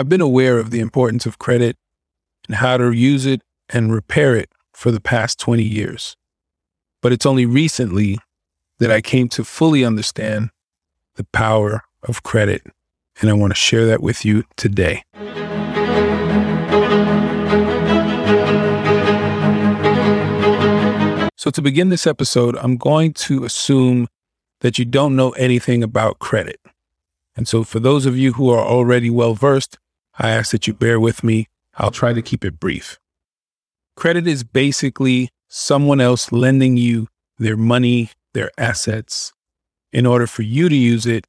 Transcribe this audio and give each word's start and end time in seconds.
I've 0.00 0.08
been 0.08 0.20
aware 0.20 0.60
of 0.60 0.70
the 0.70 0.78
importance 0.78 1.26
of 1.26 1.40
credit 1.40 1.76
and 2.46 2.54
how 2.54 2.76
to 2.76 2.92
use 2.92 3.26
it 3.26 3.42
and 3.68 3.92
repair 3.92 4.36
it 4.36 4.48
for 4.72 4.92
the 4.92 5.00
past 5.00 5.40
20 5.40 5.64
years. 5.64 6.14
But 7.02 7.12
it's 7.12 7.26
only 7.26 7.46
recently 7.46 8.20
that 8.78 8.92
I 8.92 9.00
came 9.00 9.28
to 9.30 9.42
fully 9.42 9.84
understand 9.84 10.50
the 11.16 11.24
power 11.24 11.82
of 12.04 12.22
credit. 12.22 12.62
And 13.20 13.28
I 13.28 13.32
want 13.32 13.50
to 13.50 13.56
share 13.56 13.86
that 13.86 14.00
with 14.00 14.24
you 14.24 14.44
today. 14.56 15.02
So, 21.34 21.50
to 21.50 21.60
begin 21.60 21.88
this 21.88 22.06
episode, 22.06 22.56
I'm 22.58 22.76
going 22.76 23.14
to 23.14 23.42
assume 23.44 24.06
that 24.60 24.78
you 24.78 24.84
don't 24.84 25.16
know 25.16 25.30
anything 25.30 25.82
about 25.82 26.20
credit. 26.20 26.60
And 27.34 27.48
so, 27.48 27.64
for 27.64 27.80
those 27.80 28.06
of 28.06 28.16
you 28.16 28.34
who 28.34 28.48
are 28.50 28.64
already 28.64 29.10
well 29.10 29.34
versed, 29.34 29.76
I 30.18 30.30
ask 30.30 30.50
that 30.50 30.66
you 30.66 30.74
bear 30.74 30.98
with 30.98 31.22
me. 31.22 31.46
I'll 31.76 31.92
try 31.92 32.12
to 32.12 32.22
keep 32.22 32.44
it 32.44 32.58
brief. 32.58 32.98
Credit 33.96 34.26
is 34.26 34.42
basically 34.42 35.28
someone 35.48 36.00
else 36.00 36.32
lending 36.32 36.76
you 36.76 37.06
their 37.38 37.56
money, 37.56 38.10
their 38.34 38.50
assets, 38.58 39.32
in 39.92 40.06
order 40.06 40.26
for 40.26 40.42
you 40.42 40.68
to 40.68 40.74
use 40.74 41.06
it 41.06 41.26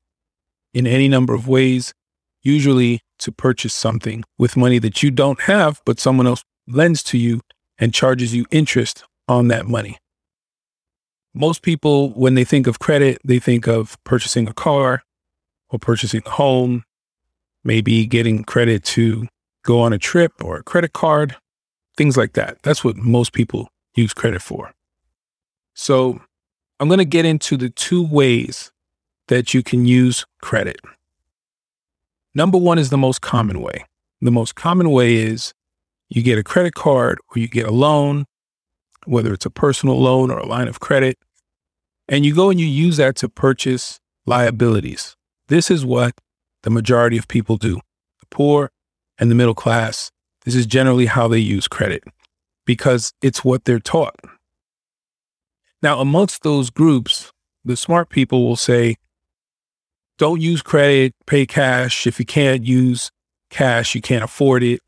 in 0.73 0.87
any 0.87 1.07
number 1.07 1.33
of 1.33 1.47
ways, 1.47 1.93
usually 2.41 3.01
to 3.19 3.31
purchase 3.31 3.73
something 3.73 4.23
with 4.37 4.57
money 4.57 4.79
that 4.79 5.03
you 5.03 5.11
don't 5.11 5.41
have, 5.41 5.81
but 5.85 5.99
someone 5.99 6.25
else 6.25 6.43
lends 6.67 7.03
to 7.03 7.17
you 7.17 7.41
and 7.77 7.93
charges 7.93 8.33
you 8.33 8.45
interest 8.51 9.03
on 9.27 9.49
that 9.49 9.67
money. 9.67 9.97
Most 11.33 11.61
people, 11.61 12.09
when 12.11 12.33
they 12.33 12.43
think 12.43 12.65
of 12.65 12.79
credit, 12.79 13.19
they 13.23 13.39
think 13.39 13.67
of 13.67 13.97
purchasing 14.03 14.47
a 14.47 14.53
car 14.53 15.03
or 15.69 15.77
purchasing 15.77 16.23
a 16.25 16.29
home 16.31 16.83
maybe 17.63 18.05
getting 18.05 18.43
credit 18.43 18.83
to 18.83 19.27
go 19.63 19.81
on 19.81 19.93
a 19.93 19.97
trip 19.97 20.33
or 20.43 20.57
a 20.57 20.63
credit 20.63 20.93
card, 20.93 21.35
things 21.97 22.17
like 22.17 22.33
that. 22.33 22.57
That's 22.63 22.83
what 22.83 22.95
most 22.97 23.33
people 23.33 23.69
use 23.95 24.13
credit 24.13 24.41
for. 24.41 24.71
So 25.73 26.21
I'm 26.79 26.87
going 26.87 26.99
to 26.99 27.05
get 27.05 27.25
into 27.25 27.57
the 27.57 27.69
two 27.69 28.05
ways 28.05 28.71
that 29.27 29.53
you 29.53 29.61
can 29.63 29.85
use 29.85 30.25
credit. 30.41 30.79
Number 32.33 32.57
one 32.57 32.79
is 32.79 32.89
the 32.89 32.97
most 32.97 33.21
common 33.21 33.61
way. 33.61 33.85
The 34.21 34.31
most 34.31 34.55
common 34.55 34.89
way 34.91 35.15
is 35.15 35.53
you 36.09 36.21
get 36.21 36.37
a 36.37 36.43
credit 36.43 36.73
card 36.73 37.19
or 37.29 37.39
you 37.39 37.47
get 37.47 37.67
a 37.67 37.71
loan, 37.71 38.25
whether 39.05 39.33
it's 39.33 39.45
a 39.45 39.49
personal 39.49 39.99
loan 39.99 40.31
or 40.31 40.39
a 40.39 40.45
line 40.45 40.67
of 40.67 40.79
credit, 40.79 41.17
and 42.07 42.25
you 42.25 42.33
go 42.33 42.49
and 42.49 42.59
you 42.59 42.65
use 42.65 42.97
that 42.97 43.15
to 43.17 43.29
purchase 43.29 43.99
liabilities. 44.25 45.15
This 45.47 45.71
is 45.71 45.85
what 45.85 46.13
the 46.63 46.69
majority 46.69 47.17
of 47.17 47.27
people 47.27 47.57
do. 47.57 47.75
The 48.19 48.25
poor 48.29 48.71
and 49.17 49.29
the 49.29 49.35
middle 49.35 49.55
class, 49.55 50.11
this 50.45 50.55
is 50.55 50.65
generally 50.65 51.05
how 51.05 51.27
they 51.27 51.39
use 51.39 51.67
credit 51.67 52.03
because 52.65 53.13
it's 53.21 53.43
what 53.43 53.65
they're 53.65 53.79
taught. 53.79 54.15
Now, 55.81 55.99
amongst 55.99 56.43
those 56.43 56.69
groups, 56.69 57.31
the 57.63 57.77
smart 57.77 58.09
people 58.09 58.45
will 58.45 58.55
say, 58.55 58.97
don't 60.17 60.41
use 60.41 60.61
credit, 60.61 61.13
pay 61.25 61.45
cash. 61.45 62.05
If 62.05 62.19
you 62.19 62.25
can't 62.25 62.65
use 62.65 63.09
cash, 63.49 63.95
you 63.95 64.01
can't 64.01 64.23
afford 64.23 64.63
it. 64.63 64.81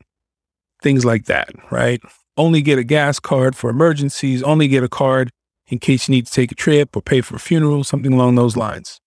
Things 0.82 1.04
like 1.04 1.24
that, 1.24 1.48
right? 1.70 2.00
Only 2.36 2.60
get 2.60 2.78
a 2.78 2.84
gas 2.84 3.18
card 3.18 3.56
for 3.56 3.70
emergencies, 3.70 4.42
only 4.42 4.68
get 4.68 4.84
a 4.84 4.88
card 4.88 5.30
in 5.68 5.78
case 5.78 6.08
you 6.08 6.14
need 6.14 6.26
to 6.26 6.32
take 6.32 6.52
a 6.52 6.54
trip 6.54 6.94
or 6.94 7.00
pay 7.00 7.22
for 7.22 7.36
a 7.36 7.40
funeral, 7.40 7.82
something 7.82 8.12
along 8.12 8.34
those 8.34 8.56
lines. 8.56 9.00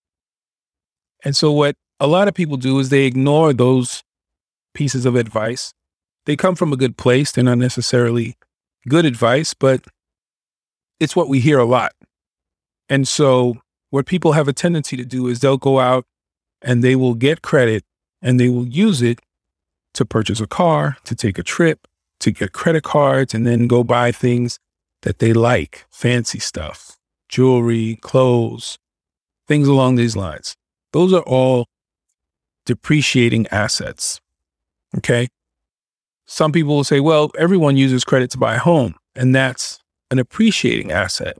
And 1.24 1.36
so, 1.36 1.52
what 1.52 1.76
a 2.00 2.06
lot 2.06 2.28
of 2.28 2.34
people 2.34 2.56
do 2.56 2.78
is 2.78 2.88
they 2.88 3.04
ignore 3.04 3.52
those 3.52 4.02
pieces 4.74 5.06
of 5.06 5.16
advice. 5.16 5.72
They 6.26 6.36
come 6.36 6.54
from 6.54 6.72
a 6.72 6.76
good 6.76 6.96
place. 6.96 7.32
They're 7.32 7.44
not 7.44 7.58
necessarily 7.58 8.36
good 8.88 9.04
advice, 9.04 9.54
but 9.54 9.84
it's 11.00 11.16
what 11.16 11.28
we 11.28 11.40
hear 11.40 11.58
a 11.58 11.64
lot. 11.64 11.92
And 12.88 13.06
so, 13.08 13.56
what 13.90 14.06
people 14.06 14.32
have 14.32 14.48
a 14.48 14.52
tendency 14.52 14.96
to 14.96 15.04
do 15.04 15.28
is 15.28 15.40
they'll 15.40 15.56
go 15.56 15.78
out 15.80 16.04
and 16.62 16.82
they 16.82 16.96
will 16.96 17.14
get 17.14 17.42
credit 17.42 17.84
and 18.20 18.38
they 18.38 18.48
will 18.48 18.66
use 18.66 19.02
it 19.02 19.20
to 19.94 20.04
purchase 20.04 20.40
a 20.40 20.46
car, 20.46 20.96
to 21.04 21.14
take 21.14 21.38
a 21.38 21.42
trip, 21.42 21.86
to 22.20 22.30
get 22.30 22.52
credit 22.52 22.82
cards, 22.82 23.34
and 23.34 23.46
then 23.46 23.66
go 23.66 23.82
buy 23.84 24.12
things 24.12 24.58
that 25.02 25.18
they 25.20 25.32
like 25.32 25.86
fancy 25.90 26.38
stuff, 26.38 26.96
jewelry, 27.28 27.98
clothes, 28.02 28.78
things 29.46 29.68
along 29.68 29.96
these 29.96 30.16
lines. 30.16 30.56
Those 30.92 31.12
are 31.12 31.22
all 31.22 31.66
depreciating 32.66 33.46
assets. 33.48 34.20
Okay. 34.98 35.28
Some 36.26 36.52
people 36.52 36.76
will 36.76 36.84
say, 36.84 37.00
well, 37.00 37.30
everyone 37.38 37.76
uses 37.76 38.04
credit 38.04 38.30
to 38.32 38.38
buy 38.38 38.56
a 38.56 38.58
home, 38.58 38.96
and 39.14 39.34
that's 39.34 39.78
an 40.10 40.18
appreciating 40.18 40.90
asset. 40.90 41.36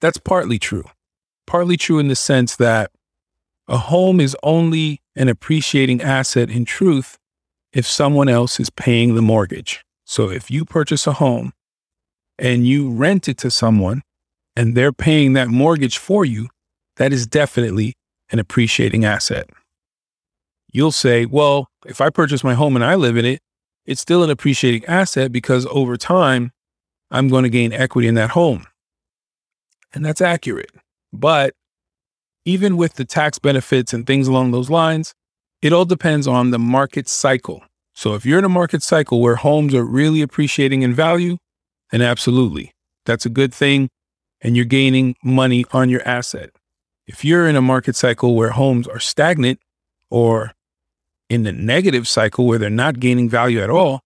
That's 0.00 0.18
partly 0.18 0.58
true. 0.58 0.84
Partly 1.46 1.76
true 1.76 1.98
in 1.98 2.08
the 2.08 2.16
sense 2.16 2.56
that 2.56 2.90
a 3.68 3.78
home 3.78 4.20
is 4.20 4.36
only 4.42 5.00
an 5.16 5.28
appreciating 5.28 6.02
asset 6.02 6.50
in 6.50 6.64
truth 6.64 7.16
if 7.72 7.86
someone 7.86 8.28
else 8.28 8.58
is 8.58 8.70
paying 8.70 9.14
the 9.14 9.22
mortgage. 9.22 9.84
So 10.04 10.30
if 10.30 10.50
you 10.50 10.64
purchase 10.64 11.06
a 11.06 11.14
home 11.14 11.52
and 12.38 12.66
you 12.66 12.90
rent 12.90 13.28
it 13.28 13.38
to 13.38 13.50
someone 13.50 14.02
and 14.56 14.74
they're 14.74 14.92
paying 14.92 15.34
that 15.34 15.48
mortgage 15.48 15.98
for 15.98 16.24
you, 16.24 16.48
that 16.96 17.12
is 17.12 17.26
definitely 17.26 17.94
an 18.30 18.38
appreciating 18.38 19.04
asset 19.04 19.48
you'll 20.70 20.92
say, 20.92 21.24
well, 21.26 21.68
if 21.86 22.00
I 22.00 22.10
purchase 22.10 22.44
my 22.44 22.54
home 22.54 22.76
and 22.76 22.84
I 22.84 22.94
live 22.94 23.16
in 23.16 23.24
it, 23.24 23.40
it's 23.86 24.00
still 24.00 24.22
an 24.22 24.30
appreciating 24.30 24.84
asset 24.84 25.32
because 25.32 25.66
over 25.70 25.96
time, 25.96 26.52
I'm 27.10 27.28
going 27.28 27.44
to 27.44 27.50
gain 27.50 27.72
equity 27.72 28.06
in 28.06 28.14
that 28.16 28.30
home. 28.30 28.66
And 29.94 30.04
that's 30.04 30.20
accurate. 30.20 30.70
But 31.12 31.54
even 32.44 32.76
with 32.76 32.94
the 32.94 33.04
tax 33.04 33.38
benefits 33.38 33.92
and 33.92 34.06
things 34.06 34.28
along 34.28 34.50
those 34.50 34.68
lines, 34.68 35.14
it 35.62 35.72
all 35.72 35.86
depends 35.86 36.26
on 36.26 36.50
the 36.50 36.58
market 36.58 37.08
cycle. 37.08 37.62
So 37.94 38.14
if 38.14 38.24
you're 38.24 38.38
in 38.38 38.44
a 38.44 38.50
market 38.50 38.82
cycle 38.82 39.20
where 39.20 39.36
homes 39.36 39.74
are 39.74 39.84
really 39.84 40.22
appreciating 40.22 40.82
in 40.82 40.94
value, 40.94 41.38
then 41.90 42.02
absolutely, 42.02 42.72
that's 43.06 43.26
a 43.26 43.30
good 43.30 43.52
thing. 43.52 43.88
And 44.40 44.54
you're 44.54 44.66
gaining 44.66 45.16
money 45.24 45.64
on 45.72 45.88
your 45.88 46.06
asset. 46.06 46.50
If 47.06 47.24
you're 47.24 47.48
in 47.48 47.56
a 47.56 47.62
market 47.62 47.96
cycle 47.96 48.36
where 48.36 48.50
homes 48.50 48.86
are 48.86 49.00
stagnant 49.00 49.58
or 50.10 50.52
in 51.28 51.42
the 51.42 51.52
negative 51.52 52.08
cycle 52.08 52.46
where 52.46 52.58
they're 52.58 52.70
not 52.70 53.00
gaining 53.00 53.28
value 53.28 53.60
at 53.60 53.70
all, 53.70 54.00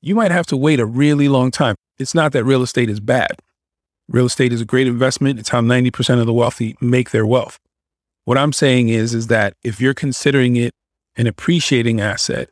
you 0.00 0.14
might 0.14 0.30
have 0.30 0.46
to 0.46 0.56
wait 0.56 0.80
a 0.80 0.86
really 0.86 1.28
long 1.28 1.50
time. 1.50 1.74
It's 1.98 2.14
not 2.14 2.32
that 2.32 2.44
real 2.44 2.62
estate 2.62 2.90
is 2.90 3.00
bad. 3.00 3.40
Real 4.08 4.26
estate 4.26 4.52
is 4.52 4.60
a 4.60 4.64
great 4.66 4.86
investment. 4.86 5.38
It's 5.38 5.48
how 5.48 5.60
90% 5.60 6.20
of 6.20 6.26
the 6.26 6.32
wealthy 6.32 6.76
make 6.80 7.10
their 7.10 7.26
wealth. 7.26 7.58
What 8.24 8.38
I'm 8.38 8.52
saying 8.52 8.88
is, 8.88 9.14
is 9.14 9.28
that 9.28 9.54
if 9.64 9.80
you're 9.80 9.94
considering 9.94 10.56
it 10.56 10.72
an 11.16 11.26
appreciating 11.26 12.00
asset, 12.00 12.48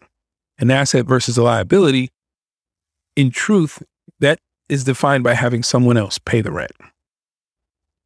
an 0.59 0.71
asset 0.71 1.07
versus 1.07 1.37
a 1.37 1.43
liability, 1.43 2.11
in 3.17 3.31
truth, 3.31 3.83
that 4.21 4.39
is 4.69 4.85
defined 4.85 5.25
by 5.25 5.35
having 5.35 5.63
someone 5.63 5.97
else 5.97 6.19
pay 6.19 6.41
the 6.41 6.51
rent. 6.51 6.73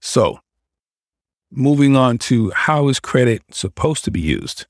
So, 0.00 0.40
moving 1.50 1.96
on 1.96 2.18
to 2.18 2.50
how 2.50 2.88
is 2.88 3.00
credit 3.00 3.42
supposed 3.50 4.04
to 4.04 4.10
be 4.10 4.20
used? 4.20 4.66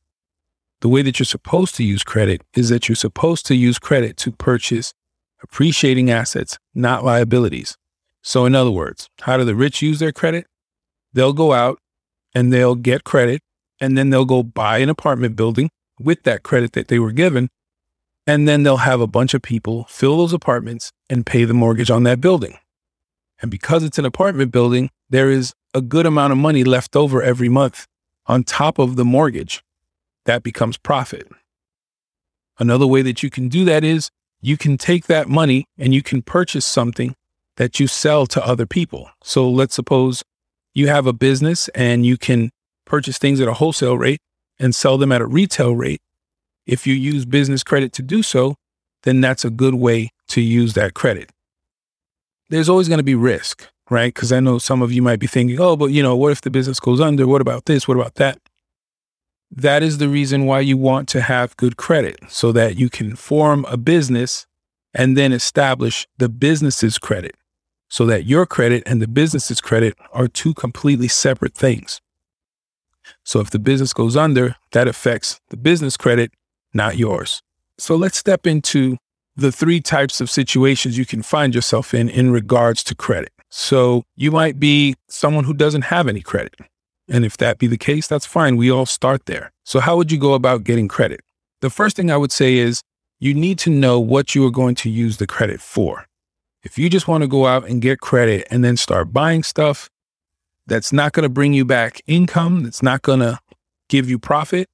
The 0.81 0.89
way 0.89 1.03
that 1.03 1.19
you're 1.19 1.27
supposed 1.27 1.75
to 1.77 1.84
use 1.84 2.05
credit 2.05 2.43
is 2.55 2.69
that 2.69 2.89
you're 2.89 2.97
supposed 2.97 3.47
to 3.47 3.55
use 3.55 3.78
credit 3.78 4.16
to 4.19 4.33
purchase 4.33 4.94
appreciating 5.43 6.11
assets, 6.11 6.59
not 6.75 7.05
liabilities. 7.05 7.77
So, 8.22 8.44
in 8.44 8.55
other 8.55 8.71
words, 8.71 9.09
how 9.22 9.37
do 9.37 9.44
the 9.44 9.55
rich 9.55 9.83
use 9.83 9.99
their 9.99 10.12
credit? 10.12 10.47
They'll 11.12 11.33
go 11.33 11.53
out 11.53 11.78
and 12.34 12.53
they'll 12.53 12.75
get 12.75 13.05
credit, 13.05 13.41
and 13.81 13.97
then 13.97 14.11
they'll 14.11 14.25
go 14.25 14.43
buy 14.43 14.78
an 14.78 14.88
apartment 14.88 15.34
building 15.37 15.71
with 15.99 16.22
that 16.25 16.43
credit 16.43 16.72
that 16.72 16.88
they 16.88 16.99
were 16.99 17.12
given. 17.12 17.49
And 18.26 18.47
then 18.47 18.62
they'll 18.62 18.79
have 18.79 19.00
a 19.00 19.06
bunch 19.06 19.32
of 19.32 19.41
people 19.41 19.87
fill 19.88 20.19
those 20.19 20.35
apartments 20.35 20.93
and 21.08 21.25
pay 21.25 21.44
the 21.44 21.55
mortgage 21.55 21.91
on 21.91 22.03
that 22.03 22.20
building. 22.20 22.58
And 23.41 23.50
because 23.50 23.82
it's 23.82 23.99
an 23.99 24.05
apartment 24.05 24.53
building, 24.53 24.91
there 25.08 25.31
is 25.31 25.55
a 25.73 25.81
good 25.81 26.05
amount 26.05 26.32
of 26.32 26.38
money 26.38 26.64
left 26.64 26.94
over 26.94 27.23
every 27.23 27.49
month 27.49 27.87
on 28.26 28.44
top 28.44 28.79
of 28.79 28.97
the 28.97 29.05
mortgage 29.05 29.62
that 30.29 30.43
becomes 30.43 30.77
profit. 30.77 31.27
Another 32.59 32.87
way 32.87 33.01
that 33.01 33.23
you 33.23 33.31
can 33.31 33.49
do 33.49 33.65
that 33.65 33.83
is 33.83 34.11
you 34.43 34.59
can 34.59 34.77
take 34.77 35.07
that 35.07 35.27
money 35.27 35.65
and 35.79 35.95
you 35.95 36.03
can 36.03 36.21
purchase 36.21 36.67
something 36.67 37.15
that 37.57 37.81
you 37.81 37.87
sell 37.87 38.27
to 38.27 38.47
other 38.47 38.67
people. 38.67 39.11
So 39.25 39.49
let's 39.49 39.75
suppose 39.75 40.23
you 40.75 40.89
have 40.89 41.07
a 41.07 41.15
business 41.15 41.69
and 41.71 42.05
you 42.05 42.19
can 42.19 42.51
purchase 42.85 43.17
things 43.17 43.41
at 43.41 43.49
a 43.49 43.55
wholesale 43.55 43.97
rate 43.97 44.21
and 44.59 44.75
sell 44.75 44.99
them 44.99 45.13
at 45.13 45.23
a 45.23 45.27
retail 45.27 45.75
rate. 45.75 46.03
If 46.67 46.87
you 46.87 46.93
use 46.93 47.25
business 47.25 47.65
credit 47.65 47.95
to 47.95 48.03
do 48.03 48.23
so, 48.23 48.57
then 49.05 49.23
that's 49.23 49.47
a 49.47 49.51
good 49.51 49.77
way 49.77 50.11
to 50.29 50.43
use 50.43 50.75
that 50.75 50.93
credit. 50.93 51.31
There's 52.51 52.69
always 52.69 52.89
going 52.89 52.99
to 52.99 53.05
be 53.05 53.15
risk, 53.15 53.67
right? 53.89 54.13
Because 54.13 54.31
I 54.31 54.41
know 54.41 54.59
some 54.59 54.83
of 54.83 54.93
you 54.93 55.01
might 55.01 55.21
be 55.21 55.27
thinking, 55.27 55.59
oh, 55.59 55.75
but 55.75 55.87
you 55.87 56.03
know, 56.03 56.17
what 56.17 56.33
if 56.33 56.43
the 56.43 56.51
business 56.51 56.81
goes 56.81 57.01
under? 57.01 57.27
What 57.27 57.41
about 57.41 57.65
this? 57.65 57.89
What 57.89 57.97
about 57.97 58.17
that? 58.17 58.39
That 59.50 59.83
is 59.83 59.99
the 59.99 60.09
reason 60.09 60.45
why 60.45 60.61
you 60.61 60.77
want 60.77 61.09
to 61.11 61.21
have 61.23 61.56
good 61.56 61.77
credit 61.77 62.19
so 62.29 62.53
that 62.53 62.77
you 62.77 62.91
can 62.91 63.17
form 63.17 63.65
a 63.69 63.77
business 63.77 64.47
and 64.95 65.17
then 65.17 65.33
establish 65.33 66.06
the 66.19 66.29
business's 66.29 66.99
credit 66.99 67.35
so 67.89 68.05
that 68.06 68.27
your 68.27 68.47
credit 68.47 68.83
and 68.87 69.00
the 69.00 69.09
business's 69.09 69.61
credit 69.61 69.95
are 70.12 70.29
two 70.29 70.55
completely 70.55 71.09
separate 71.09 71.55
things. 71.55 72.00
So 73.25 73.41
if 73.41 73.50
the 73.50 73.59
business 73.59 73.93
goes 73.93 74.17
under, 74.17 74.56
that 74.73 74.89
affects 74.89 75.41
the 75.49 75.56
business 75.56 75.97
credit, 75.97 76.33
not 76.75 76.99
yours. 76.99 77.43
So 77.79 77.97
let's 77.97 78.19
step 78.19 78.47
into 78.47 78.99
the 79.37 79.53
three 79.53 79.81
types 79.81 80.21
of 80.21 80.31
situations 80.31 80.99
you 80.99 81.06
can 81.06 81.23
find 81.23 81.55
yourself 81.55 81.94
in 81.94 82.09
in 82.09 82.31
regards 82.31 82.83
to 82.85 82.94
credit. 82.94 83.31
So 83.51 84.05
you 84.17 84.31
might 84.31 84.61
be 84.61 84.97
someone 85.09 85.44
who 85.44 85.55
doesn't 85.55 85.83
have 85.83 86.09
any 86.09 86.21
credit. 86.21 86.55
And 87.08 87.25
if 87.25 87.37
that 87.38 87.58
be 87.58 87.66
the 87.66 87.78
case, 87.78 88.06
that's 88.06 88.26
fine. 88.26 88.56
We 88.56 88.70
all 88.70 88.87
start 88.87 89.26
there. 89.26 89.52
So 89.64 89.81
how 89.81 89.96
would 89.96 90.12
you 90.12 90.19
go 90.19 90.34
about 90.34 90.64
getting 90.64 90.88
credit? 90.88 91.20
The 91.60 91.70
first 91.70 91.96
thing 91.96 92.10
I 92.10 92.16
would 92.16 92.32
say 92.32 92.56
is 92.56 92.82
you 93.19 93.34
need 93.34 93.58
to 93.60 93.70
know 93.70 93.99
what 93.99 94.34
you 94.34 94.46
are 94.46 94.50
going 94.50 94.75
to 94.76 94.90
use 94.90 95.16
the 95.16 95.26
credit 95.26 95.60
for. 95.60 96.06
If 96.62 96.78
you 96.78 96.90
just 96.90 97.08
want 97.08 97.22
to 97.22 97.28
go 97.28 97.46
out 97.46 97.69
and 97.69 97.81
get 97.81 98.00
credit 98.00 98.46
and 98.50 98.64
then 98.64 98.76
start 98.76 99.12
buying 99.12 99.43
stuff 99.43 99.88
that's 100.66 100.93
not 100.93 101.12
going 101.12 101.22
to 101.22 101.28
bring 101.28 101.55
you 101.55 101.64
back 101.64 102.00
income, 102.06 102.62
that's 102.62 102.82
not 102.82 103.02
going 103.02 103.20
to 103.20 103.38
give 103.88 104.08
you 104.08 104.19
profit, 104.19 104.69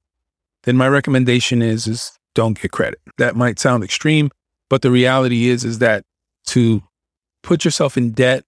then 0.63 0.75
my 0.75 0.87
recommendation 0.87 1.61
is 1.61 1.87
is 1.87 2.17
don't 2.33 2.59
get 2.59 2.71
credit. 2.71 2.99
That 3.17 3.35
might 3.35 3.59
sound 3.59 3.83
extreme, 3.83 4.29
but 4.69 4.81
the 4.81 4.91
reality 4.91 5.47
is 5.47 5.63
is 5.63 5.79
that 5.79 6.03
to 6.47 6.83
put 7.43 7.63
yourself 7.63 7.97
in 7.97 8.11
debt 8.11 8.43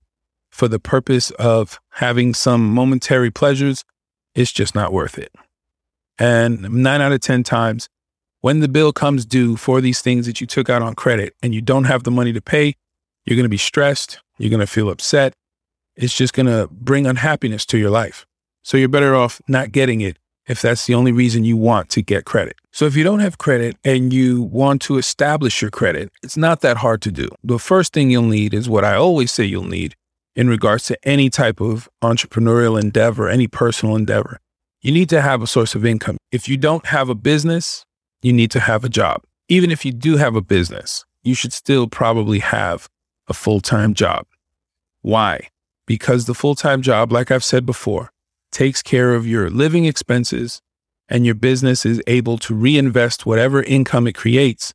for 0.57 0.67
the 0.67 0.79
purpose 0.79 1.29
of 1.31 1.79
having 1.91 2.33
some 2.33 2.67
momentary 2.73 3.29
pleasures, 3.29 3.85
it's 4.33 4.51
just 4.51 4.73
not 4.73 4.91
worth 4.91 5.19
it. 5.19 5.31
And 6.17 6.61
9 6.63 6.99
out 6.99 7.11
of 7.11 7.21
10 7.21 7.43
times 7.43 7.87
when 8.41 8.59
the 8.59 8.67
bill 8.67 8.91
comes 8.91 9.23
due 9.23 9.55
for 9.55 9.81
these 9.81 10.01
things 10.01 10.25
that 10.25 10.41
you 10.41 10.47
took 10.47 10.67
out 10.67 10.81
on 10.81 10.95
credit 10.95 11.35
and 11.43 11.53
you 11.53 11.61
don't 11.61 11.83
have 11.83 12.05
the 12.05 12.11
money 12.11 12.33
to 12.33 12.41
pay, 12.41 12.73
you're 13.23 13.35
going 13.35 13.43
to 13.43 13.49
be 13.49 13.57
stressed. 13.57 14.19
You're 14.39 14.49
going 14.49 14.59
to 14.59 14.65
feel 14.65 14.89
upset. 14.89 15.33
It's 15.95 16.15
just 16.15 16.33
going 16.33 16.47
to 16.47 16.67
bring 16.71 17.05
unhappiness 17.05 17.63
to 17.67 17.77
your 17.77 17.91
life. 17.91 18.25
So 18.63 18.77
you're 18.77 18.89
better 18.89 19.15
off 19.15 19.39
not 19.47 19.71
getting 19.71 20.01
it 20.01 20.17
if 20.47 20.59
that's 20.59 20.87
the 20.87 20.95
only 20.95 21.11
reason 21.11 21.43
you 21.43 21.55
want 21.55 21.89
to 21.89 22.01
get 22.01 22.25
credit. 22.25 22.55
So 22.71 22.85
if 22.85 22.95
you 22.95 23.03
don't 23.03 23.19
have 23.19 23.37
credit 23.37 23.77
and 23.83 24.11
you 24.11 24.41
want 24.41 24.81
to 24.83 24.97
establish 24.97 25.61
your 25.61 25.69
credit, 25.69 26.11
it's 26.23 26.37
not 26.37 26.61
that 26.61 26.77
hard 26.77 27.03
to 27.03 27.11
do. 27.11 27.29
The 27.43 27.59
first 27.59 27.93
thing 27.93 28.09
you'll 28.09 28.23
need 28.23 28.55
is 28.55 28.67
what 28.67 28.83
I 28.83 28.95
always 28.95 29.31
say 29.31 29.43
you'll 29.43 29.63
need 29.63 29.95
in 30.37 30.47
regards 30.47 30.85
to 30.85 30.97
any 31.03 31.29
type 31.31 31.59
of 31.59 31.89
entrepreneurial 32.03 32.79
endeavor, 32.79 33.27
any 33.27 33.47
personal 33.47 33.95
endeavor. 33.95 34.39
You 34.83 34.91
need 34.91 35.09
to 35.09 35.19
have 35.19 35.41
a 35.41 35.47
source 35.47 35.73
of 35.73 35.83
income. 35.83 36.17
If 36.31 36.47
you 36.47 36.55
don't 36.55 36.85
have 36.85 37.09
a 37.09 37.15
business, 37.15 37.83
you 38.21 38.31
need 38.31 38.51
to 38.51 38.59
have 38.59 38.85
a 38.85 38.89
job. 38.89 39.23
Even 39.49 39.71
if 39.71 39.83
you 39.83 39.91
do 39.91 40.17
have 40.17 40.35
a 40.35 40.41
business, 40.41 41.03
you 41.23 41.33
should 41.33 41.51
still 41.51 41.87
probably 41.87 42.39
have 42.39 42.87
a 43.27 43.33
full 43.33 43.59
time 43.59 43.95
job. 43.95 44.27
Why? 45.01 45.49
Because 45.87 46.25
the 46.25 46.35
full 46.35 46.53
time 46.53 46.83
job, 46.83 47.11
like 47.11 47.31
I've 47.31 47.43
said 47.43 47.65
before, 47.65 48.11
takes 48.51 48.83
care 48.83 49.15
of 49.15 49.25
your 49.25 49.49
living 49.49 49.85
expenses 49.85 50.61
and 51.09 51.25
your 51.25 51.35
business 51.35 51.83
is 51.83 52.01
able 52.05 52.37
to 52.39 52.53
reinvest 52.53 53.25
whatever 53.25 53.63
income 53.63 54.05
it 54.05 54.13
creates 54.13 54.73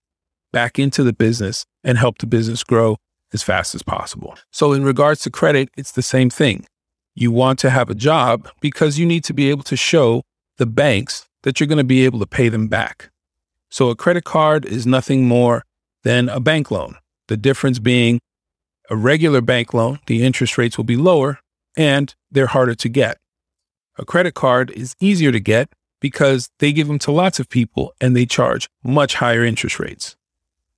back 0.53 0.79
into 0.79 1.05
the 1.05 1.13
business 1.13 1.65
and 1.85 1.99
help 1.99 2.19
the 2.19 2.27
business 2.27 2.65
grow 2.65 2.97
as 3.33 3.43
fast 3.43 3.75
as 3.75 3.83
possible. 3.83 4.37
So, 4.51 4.73
in 4.73 4.85
regards 4.85 5.21
to 5.23 5.31
credit, 5.31 5.69
it's 5.77 5.93
the 5.93 6.03
same 6.03 6.31
thing. 6.31 6.67
You 7.15 7.31
want 7.31 7.59
to 7.61 7.71
have 7.71 7.91
a 7.91 7.95
job 7.95 8.49
because 8.61 8.99
you 8.99 9.07
need 9.07 9.25
to 9.25 9.35
be 9.35 9.51
able 9.51 9.65
to 9.65 9.77
show 9.77 10.23
the 10.59 10.67
banks 10.67 11.27
that 11.43 11.59
you're 11.59 11.67
going 11.67 11.79
to 11.79 11.85
be 11.85 12.05
able 12.05 12.21
to 12.21 12.27
pay 12.27 12.49
them 12.49 12.69
back. 12.69 13.11
So, 13.71 13.91
a 13.91 13.97
credit 13.97 14.25
card 14.25 14.65
is 14.65 14.87
nothing 14.87 15.27
more 15.27 15.65
than 16.05 16.29
a 16.29 16.41
bank 16.41 16.71
loan. 16.71 16.97
The 17.29 17.37
difference 17.37 17.79
being 17.79 18.21
a 18.91 18.97
regular 18.97 19.41
bank 19.41 19.73
loan, 19.73 20.01
the 20.07 20.25
interest 20.25 20.59
rates 20.59 20.77
will 20.77 20.85
be 20.85 20.97
lower 20.97 21.39
and 21.77 22.15
they're 22.31 22.47
harder 22.47 22.75
to 22.75 22.89
get. 22.89 23.17
A 23.99 24.05
credit 24.05 24.35
card 24.35 24.71
is 24.71 24.95
easier 25.01 25.33
to 25.33 25.41
get 25.41 25.71
because 26.01 26.51
they 26.59 26.73
give 26.73 26.89
them 26.89 26.99
to 26.99 27.13
lots 27.13 27.39
of 27.39 27.49
people 27.49 27.93
and 28.01 28.17
they 28.17 28.27
charge 28.27 28.69
much 28.83 29.15
higher 29.15 29.45
interest 29.45 29.79
rates. 29.79 30.17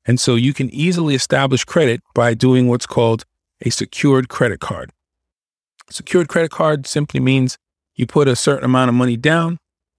And 0.07 0.21
so 0.21 0.35
you 0.35 0.53
can 0.53 0.69
easily 0.71 1.15
establish 1.15 1.65
credit 1.65 2.03
by 2.15 2.35
doing 2.35 2.69
what's 2.69 2.87
called 2.87 3.25
a 3.63 3.71
secured 3.71 4.29
credit 4.29 4.61
card. 4.61 4.91
secured 5.91 6.29
credit 6.29 6.51
card 6.51 6.87
simply 6.87 7.21
means 7.21 7.59
you 7.95 8.07
put 8.07 8.29
a 8.29 8.37
certain 8.37 8.65
amount 8.65 8.89
of 8.89 8.95
money 8.95 9.17
down 9.17 9.59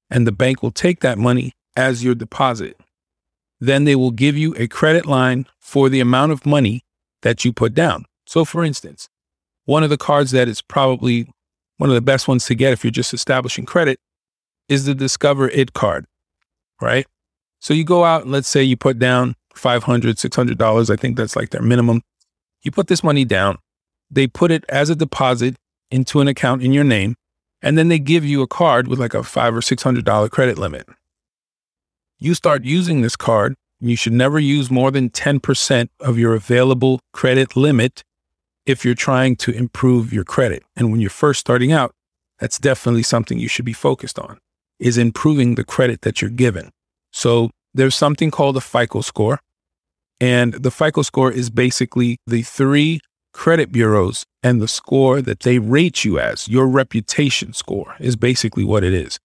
and 0.10 0.28
the 0.28 0.31
bank 0.31 0.62
will 0.62 0.72
take 0.72 1.00
that 1.00 1.18
money 1.18 1.54
as 1.75 2.04
your 2.04 2.16
deposit. 2.16 2.80
Then 3.60 3.86
they 3.86 3.96
will 3.96 4.12
give 4.12 4.38
you 4.38 4.54
a 4.57 4.68
credit 4.68 5.06
line 5.06 5.48
for 5.60 5.90
the 5.90 6.00
amount 6.00 6.31
of 6.31 6.46
money 6.46 6.81
that 7.22 7.46
you 7.46 7.54
put 7.54 7.74
down. 7.74 8.06
So, 8.25 8.46
for 8.46 8.63
instance, 8.63 9.10
one 9.66 9.84
of 9.84 9.90
the 9.90 9.98
cards 9.98 10.31
that 10.31 10.48
is 10.48 10.62
probably 10.62 11.28
one 11.78 11.90
of 11.90 11.96
the 11.96 12.02
best 12.02 12.28
ones 12.28 12.46
to 12.46 12.56
get 12.56 12.74
if 12.74 12.84
you're 12.84 12.92
just 12.92 13.13
establishing 13.13 13.66
credit 13.66 14.00
is 14.69 14.86
the 14.86 14.96
Discover 14.96 15.50
It 15.50 15.74
card, 15.74 16.06
right? 16.81 17.06
So 17.60 17.74
you 17.74 17.84
go 17.84 18.04
out 18.04 18.24
and 18.24 18.31
let's 18.31 18.48
say 18.48 18.63
you 18.63 18.78
put 18.78 19.00
down 19.00 19.36
$500, 19.56 20.02
$600. 20.02 20.90
I 20.90 20.96
think 20.96 21.18
that's 21.18 21.36
like 21.36 21.50
their 21.50 21.62
minimum. 21.62 22.02
You 22.63 22.72
put 22.72 22.88
this 22.88 23.04
money 23.04 23.25
down, 23.25 23.57
they 24.10 24.28
put 24.28 24.52
it 24.52 24.63
as 24.69 24.90
a 24.90 24.96
deposit 24.96 25.56
into 25.92 26.19
an 26.19 26.28
account 26.28 26.63
in 26.63 26.74
your 26.74 26.84
name, 26.84 27.16
and 27.62 27.78
then 27.78 27.88
they 27.88 28.00
give 28.00 28.25
you 28.25 28.42
a 28.42 28.48
card 28.48 28.88
with 28.88 29.00
like 29.00 29.13
a 29.13 29.24
five 29.24 29.56
or 29.56 29.62
$600 29.62 30.31
credit 30.31 30.57
limit. 30.57 30.88
You 32.18 32.34
start 32.34 32.63
using 32.63 33.02
this 33.02 33.16
card 33.16 33.56
you 33.80 33.96
should 33.96 34.13
never 34.13 34.40
use 34.40 34.72
more 34.72 34.90
than 34.90 35.10
10% 35.10 35.90
of 36.00 36.18
your 36.18 36.34
available 36.34 37.00
credit 37.13 37.56
limit 37.56 38.04
if 38.66 38.86
you're 38.86 38.96
trying 38.96 39.36
to 39.38 39.52
improve 39.52 40.13
your 40.13 40.24
credit. 40.24 40.63
And 40.75 40.92
when 40.92 41.02
you're 41.02 41.10
first 41.10 41.40
starting 41.40 41.72
out, 41.72 41.94
that's 42.40 42.57
definitely 42.57 43.04
something 43.04 43.38
you 43.38 43.48
should 43.48 43.66
be 43.66 43.74
focused 43.74 44.18
on 44.18 44.40
is 44.80 44.98
improving 44.98 45.56
the 45.56 45.63
credit 45.63 46.02
that 46.02 46.22
you're 46.22 46.31
given. 46.31 46.69
So 47.12 47.50
there's 47.74 47.96
something 47.96 48.31
called 48.31 48.57
a 48.57 48.62
FICO 48.62 49.02
score. 49.02 49.40
And 50.19 50.53
the 50.53 50.71
FICO 50.71 51.01
score 51.01 51.31
is 51.31 51.50
basically 51.50 52.17
the 52.25 52.41
three 52.41 53.01
credit 53.33 53.71
bureaus 53.71 54.25
and 54.41 54.62
the 54.62 54.67
score 54.67 55.21
that 55.21 55.41
they 55.41 55.59
rate 55.59 56.06
you 56.06 56.17
as. 56.19 56.47
Your 56.47 56.67
reputation 56.67 57.51
score 57.51 57.95
is 58.00 58.15
basically 58.15 58.63
what 58.63 58.83
it 58.83 58.94
is. 58.94 59.19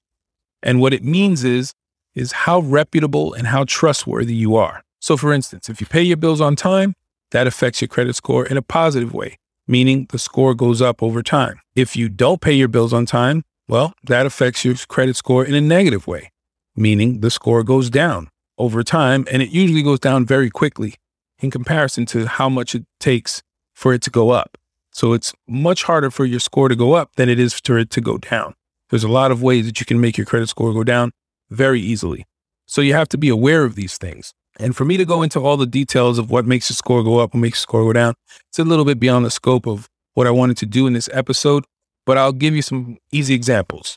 And 0.63 0.81
what 0.81 0.93
it 0.93 1.05
means 1.05 1.45
is 1.45 1.73
is 2.15 2.33
how 2.33 2.61
reputable 2.61 3.33
and 3.35 3.47
how 3.47 3.65
trustworthy 3.65 4.35
you 4.35 4.57
are. 4.57 4.83
So, 5.01 5.17
for 5.17 5.33
instance, 5.33 5.69
if 5.69 5.81
you 5.81 5.87
pay 5.87 6.03
your 6.03 6.17
bills 6.17 6.41
on 6.41 6.57
time, 6.57 6.95
that 7.31 7.47
affects 7.47 7.81
your 7.81 7.89
credit 7.89 8.17
score 8.17 8.45
in 8.45 8.57
a 8.57 8.63
positive 8.63 9.15
way, 9.15 9.39
meaning 9.69 10.09
the 10.11 10.19
score 10.19 10.55
goes 10.55 10.83
up 10.83 11.03
over 11.03 11.23
time. 11.23 11.61
If 11.77 11.95
you 11.95 12.09
don't 12.09 12.41
pay 12.41 12.53
your 12.53 12.69
bills 12.69 12.93
on 12.93 13.07
time, 13.07 13.45
well, 13.69 13.95
that 14.03 14.27
affects 14.27 14.65
your 14.65 14.75
credit 14.89 15.15
score 15.15 15.45
in 15.45 15.55
a 15.55 15.61
negative 15.61 16.09
way, 16.09 16.33
meaning 16.75 17.21
the 17.21 17.31
score 17.31 17.63
goes 17.63 17.89
down 17.89 18.29
over 18.61 18.85
time, 18.85 19.25
and 19.31 19.43
it 19.43 19.51
usually 19.51 19.83
goes 19.83 19.99
down 19.99 20.27
very 20.27 20.51
quickly 20.51 20.95
in 21.41 21.51
comparison 21.51 22.07
to 22.07 22.27
how 22.27 22.49
much 22.49 22.75
it 22.75 22.85
takes 23.01 23.43
for 23.75 23.93
it 23.95 24.03
to 24.03 24.11
go 24.11 24.31
up. 24.31 24.59
So 24.93 25.13
it's 25.13 25.33
much 25.49 25.85
harder 25.85 26.11
for 26.11 26.25
your 26.25 26.41
score 26.41 26.69
to 26.69 26.77
go 26.77 26.93
up 26.93 27.17
than 27.17 27.29
it 27.29 27.39
is 27.39 27.59
for 27.59 27.79
it 27.79 27.91
to 27.91 28.01
go 28.01 28.19
down. 28.19 28.55
There's 28.91 29.05
a 29.05 29.09
lot 29.09 29.31
of 29.31 29.43
ways 29.43 29.67
that 29.67 29.81
you 29.81 29.87
can 29.87 30.01
make 30.01 30.19
your 30.19 30.27
credit 30.27 30.49
score 30.49 30.73
go 30.73 30.85
down 30.85 31.13
very 31.49 31.81
easily. 31.81 32.27
So 32.67 32.81
you 32.81 32.95
have 32.95 33.09
to 33.11 33.19
be 33.19 33.29
aware 33.29 33.65
of 33.65 33.75
these 33.77 33.97
things. 33.99 34.33
And 34.59 34.77
for 34.77 34.85
me 34.85 34.97
to 34.97 35.05
go 35.05 35.23
into 35.23 35.41
all 35.41 35.57
the 35.57 35.67
details 35.67 36.19
of 36.19 36.31
what 36.31 36.45
makes 36.45 36.69
your 36.69 36.75
score 36.75 37.03
go 37.03 37.19
up, 37.19 37.33
and 37.33 37.41
makes 37.41 37.59
your 37.59 37.63
score 37.63 37.85
go 37.85 37.93
down, 37.93 38.15
it's 38.49 38.59
a 38.59 38.65
little 38.65 38.85
bit 38.85 39.01
beyond 39.01 39.25
the 39.25 39.31
scope 39.31 39.67
of 39.67 39.89
what 40.15 40.27
I 40.27 40.31
wanted 40.31 40.59
to 40.59 40.67
do 40.67 40.87
in 40.87 40.93
this 40.93 41.09
episode, 41.13 41.65
but 42.05 42.19
I'll 42.19 42.33
give 42.33 42.55
you 42.55 42.63
some 42.63 42.99
easy 43.11 43.33
examples. 43.35 43.97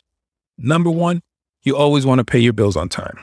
Number 0.56 0.90
one, 0.90 1.20
you 1.62 1.76
always 1.76 2.06
want 2.06 2.20
to 2.20 2.24
pay 2.24 2.38
your 2.38 2.52
bills 2.52 2.76
on 2.76 2.88
time. 2.88 3.18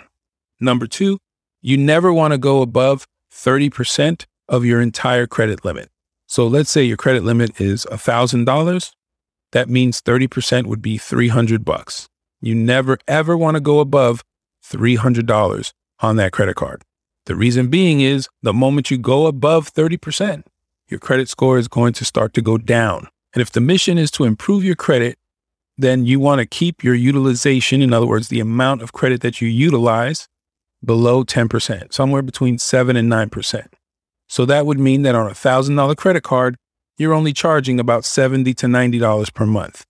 Number 0.59 0.85
two, 0.85 1.17
you 1.61 1.77
never 1.77 2.11
want 2.11 2.33
to 2.33 2.37
go 2.37 2.61
above 2.61 3.07
30% 3.33 4.25
of 4.49 4.65
your 4.65 4.81
entire 4.81 5.27
credit 5.27 5.63
limit. 5.63 5.89
So 6.27 6.47
let's 6.47 6.69
say 6.69 6.83
your 6.83 6.97
credit 6.97 7.23
limit 7.23 7.59
is 7.59 7.85
$1,000. 7.91 8.91
That 9.51 9.69
means 9.69 10.01
30% 10.01 10.65
would 10.65 10.81
be 10.81 10.97
300 10.97 11.65
bucks. 11.65 12.07
You 12.41 12.55
never 12.55 12.97
ever 13.07 13.37
want 13.37 13.55
to 13.55 13.61
go 13.61 13.79
above 13.79 14.23
$300 14.63 15.73
on 15.99 16.15
that 16.15 16.31
credit 16.31 16.55
card. 16.55 16.83
The 17.25 17.35
reason 17.35 17.67
being 17.67 18.01
is 18.01 18.27
the 18.41 18.53
moment 18.53 18.89
you 18.89 18.97
go 18.97 19.27
above 19.27 19.71
30%, 19.71 20.43
your 20.87 20.99
credit 20.99 21.29
score 21.29 21.57
is 21.57 21.67
going 21.67 21.93
to 21.93 22.05
start 22.05 22.33
to 22.33 22.41
go 22.41 22.57
down. 22.57 23.07
And 23.33 23.41
if 23.41 23.51
the 23.51 23.61
mission 23.61 23.97
is 23.97 24.09
to 24.11 24.23
improve 24.23 24.63
your 24.63 24.75
credit, 24.75 25.17
then 25.77 26.05
you 26.05 26.19
want 26.19 26.39
to 26.39 26.45
keep 26.45 26.83
your 26.83 26.95
utilization, 26.95 27.81
in 27.81 27.93
other 27.93 28.07
words, 28.07 28.27
the 28.27 28.39
amount 28.39 28.81
of 28.81 28.91
credit 28.91 29.21
that 29.21 29.41
you 29.41 29.47
utilize, 29.47 30.27
below 30.83 31.23
10%, 31.23 31.93
somewhere 31.93 32.21
between 32.21 32.57
7 32.57 32.95
and 32.95 33.11
9%. 33.11 33.67
So 34.27 34.45
that 34.45 34.65
would 34.65 34.79
mean 34.79 35.01
that 35.03 35.15
on 35.15 35.27
a 35.27 35.33
$1,000 35.33 35.97
credit 35.97 36.23
card, 36.23 36.55
you're 36.97 37.13
only 37.13 37.33
charging 37.33 37.79
about 37.79 38.05
70 38.05 38.53
to 38.53 38.67
$90 38.67 39.33
per 39.33 39.45
month. 39.45 39.85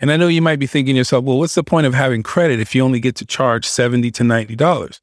And 0.00 0.12
I 0.12 0.16
know 0.16 0.28
you 0.28 0.42
might 0.42 0.58
be 0.58 0.66
thinking 0.66 0.94
to 0.94 0.98
yourself, 0.98 1.24
well, 1.24 1.38
what's 1.38 1.54
the 1.54 1.64
point 1.64 1.86
of 1.86 1.94
having 1.94 2.22
credit 2.22 2.60
if 2.60 2.74
you 2.74 2.84
only 2.84 3.00
get 3.00 3.16
to 3.16 3.26
charge 3.26 3.66
70 3.66 4.10
to 4.12 4.22
$90? 4.22 5.00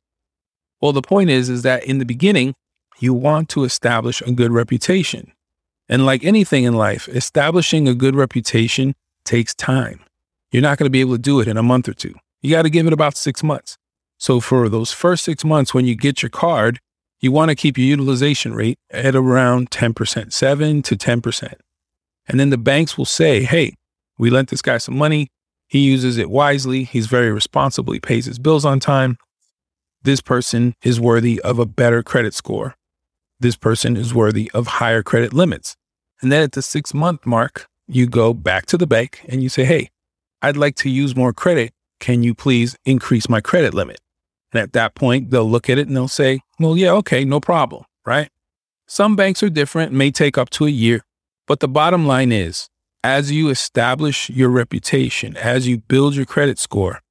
Well, 0.82 0.94
the 0.94 1.02
point 1.02 1.30
is, 1.30 1.50
is 1.50 1.64
that 1.64 1.84
in 1.84 1.98
the 1.98 2.06
beginning, 2.06 2.54
you 3.00 3.14
want 3.14 3.50
to 3.50 3.64
establish 3.64 4.22
a 4.22 4.32
good 4.32 4.52
reputation. 4.52 5.34
And 5.90 6.06
like 6.06 6.24
anything 6.24 6.64
in 6.64 6.74
life, 6.74 7.08
establishing 7.10 7.88
a 7.88 7.94
good 7.94 8.16
reputation 8.16 8.96
takes 9.26 9.54
time. 9.54 10.00
You're 10.52 10.62
not 10.62 10.78
going 10.78 10.86
to 10.86 10.92
be 10.92 11.02
able 11.02 11.16
to 11.16 11.22
do 11.22 11.40
it 11.40 11.48
in 11.48 11.58
a 11.58 11.64
month 11.64 11.90
or 11.90 11.94
two. 11.94 12.16
You 12.42 12.52
got 12.52 12.62
to 12.62 12.70
give 12.70 12.88
it 12.88 12.94
about 12.94 13.18
six 13.18 13.44
months. 13.44 13.78
So 14.26 14.40
for 14.40 14.68
those 14.70 14.92
first 14.92 15.24
six 15.24 15.46
months, 15.46 15.72
when 15.72 15.86
you 15.86 15.96
get 15.96 16.24
your 16.24 16.32
card, 16.32 16.80
you 17.20 17.32
want 17.32 17.50
to 17.50 17.56
keep 17.56 17.78
your 17.78 17.86
utilization 17.86 18.56
rate 18.56 18.80
at 18.90 19.16
around 19.16 19.70
10%, 19.70 20.34
7 20.34 20.82
to 20.82 20.96
10%. 20.96 21.54
And 22.28 22.40
then 22.40 22.50
the 22.50 22.58
banks 22.58 22.98
will 22.98 23.06
say, 23.06 23.44
hey, 23.44 23.76
we 24.18 24.32
lent 24.32 24.50
this 24.50 24.64
guy 24.64 24.80
some 24.80 24.98
money. 24.98 25.28
He 25.68 25.78
uses 25.78 26.18
it 26.18 26.32
wisely. 26.32 26.86
He's 26.86 27.06
very 27.06 27.32
responsible. 27.32 27.94
He 27.94 28.00
pays 28.00 28.26
his 28.26 28.40
bills 28.40 28.66
on 28.66 28.80
time. 28.80 29.20
This 30.02 30.22
person 30.22 30.74
is 30.82 31.00
worthy 31.00 31.40
of 31.42 31.60
a 31.60 31.68
better 31.68 32.02
credit 32.02 32.34
score. 32.34 32.74
This 33.40 33.56
person 33.56 33.96
is 33.96 34.12
worthy 34.12 34.50
of 34.56 34.66
higher 34.82 35.04
credit 35.04 35.34
limits. 35.34 35.76
And 36.24 36.32
then 36.32 36.42
at 36.42 36.54
the 36.54 36.64
six 36.64 36.96
month 36.96 37.28
mark, 37.28 37.68
you 37.88 38.08
go 38.08 38.34
back 38.34 38.66
to 38.68 38.78
the 38.80 38.88
bank 38.88 39.24
and 39.30 39.44
you 39.44 39.50
say, 39.50 39.66
Hey, 39.66 39.90
I'd 40.42 40.58
like 40.58 40.78
to 40.78 40.90
use 40.90 41.16
more 41.16 41.32
credit. 41.32 41.74
Can 42.00 42.24
you 42.24 42.34
please 42.34 42.76
increase 42.86 43.30
my 43.30 43.40
credit 43.40 43.76
limit? 43.76 44.00
And 44.56 44.64
at 44.64 44.72
that 44.72 44.96
point, 44.96 45.32
they'll 45.32 45.50
look 45.50 45.70
at 45.70 45.78
it 45.78 45.86
and 45.86 45.98
they'll 45.98 46.08
say, 46.08 46.40
Well, 46.62 46.78
yeah, 46.78 46.92
okay, 46.92 47.26
no 47.26 47.42
problem, 47.42 47.84
right? 48.06 48.30
Some 48.88 49.18
banks 49.18 49.44
are 49.44 49.50
different, 49.50 49.92
may 49.92 50.12
take 50.12 50.38
up 50.38 50.50
to 50.52 50.66
a 50.66 50.70
year. 50.70 51.02
But 51.46 51.60
the 51.60 51.68
bottom 51.68 52.08
line 52.08 52.32
is, 52.32 52.70
as 53.04 53.34
you 53.34 53.50
establish 53.50 54.30
your 54.30 54.48
reputation, 54.48 55.36
as 55.36 55.68
you 55.68 55.80
build 55.80 56.16
your 56.16 56.26
credit 56.26 56.58
score, 56.58 57.02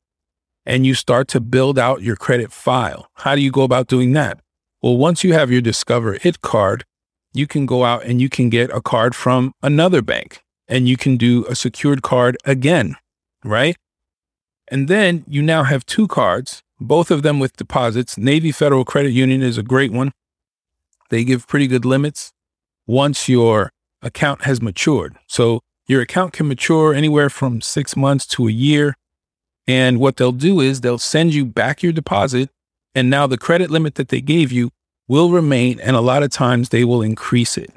and 0.64 0.86
you 0.86 0.94
start 0.94 1.28
to 1.28 1.40
build 1.40 1.78
out 1.78 2.00
your 2.00 2.16
credit 2.16 2.50
file, 2.50 3.10
how 3.16 3.34
do 3.34 3.42
you 3.42 3.50
go 3.50 3.62
about 3.62 3.88
doing 3.88 4.14
that? 4.14 4.40
Well, 4.80 4.96
once 4.96 5.22
you 5.22 5.34
have 5.34 5.50
your 5.52 5.60
Discover 5.60 6.16
It 6.24 6.40
card, 6.40 6.86
you 7.34 7.46
can 7.46 7.66
go 7.66 7.84
out 7.84 8.04
and 8.04 8.22
you 8.22 8.30
can 8.30 8.48
get 8.48 8.70
a 8.70 8.80
card 8.80 9.14
from 9.14 9.52
another 9.62 10.00
bank 10.00 10.40
and 10.66 10.88
you 10.88 10.96
can 10.96 11.18
do 11.18 11.44
a 11.50 11.54
secured 11.54 12.00
card 12.00 12.38
again, 12.46 12.96
right? 13.44 13.76
And 14.68 14.88
then 14.88 15.26
you 15.28 15.42
now 15.42 15.64
have 15.64 15.84
two 15.84 16.08
cards, 16.08 16.62
both 16.80 17.10
of 17.10 17.22
them 17.22 17.38
with 17.38 17.56
deposits. 17.56 18.18
Navy 18.18 18.52
Federal 18.52 18.84
Credit 18.84 19.10
Union 19.10 19.42
is 19.42 19.58
a 19.58 19.62
great 19.62 19.92
one. 19.92 20.12
They 21.10 21.24
give 21.24 21.46
pretty 21.46 21.66
good 21.66 21.84
limits 21.84 22.32
once 22.86 23.28
your 23.28 23.70
account 24.02 24.42
has 24.44 24.60
matured. 24.60 25.16
So 25.26 25.60
your 25.86 26.00
account 26.00 26.32
can 26.32 26.48
mature 26.48 26.94
anywhere 26.94 27.30
from 27.30 27.60
six 27.60 27.96
months 27.96 28.26
to 28.28 28.48
a 28.48 28.52
year. 28.52 28.96
And 29.66 29.98
what 29.98 30.16
they'll 30.16 30.32
do 30.32 30.60
is 30.60 30.80
they'll 30.80 30.98
send 30.98 31.34
you 31.34 31.44
back 31.44 31.82
your 31.82 31.92
deposit. 31.92 32.50
And 32.94 33.10
now 33.10 33.26
the 33.26 33.38
credit 33.38 33.70
limit 33.70 33.94
that 33.96 34.08
they 34.08 34.20
gave 34.20 34.52
you 34.52 34.70
will 35.08 35.30
remain. 35.30 35.80
And 35.80 35.96
a 35.96 36.00
lot 36.00 36.22
of 36.22 36.30
times 36.30 36.68
they 36.68 36.84
will 36.84 37.02
increase 37.02 37.56
it. 37.56 37.70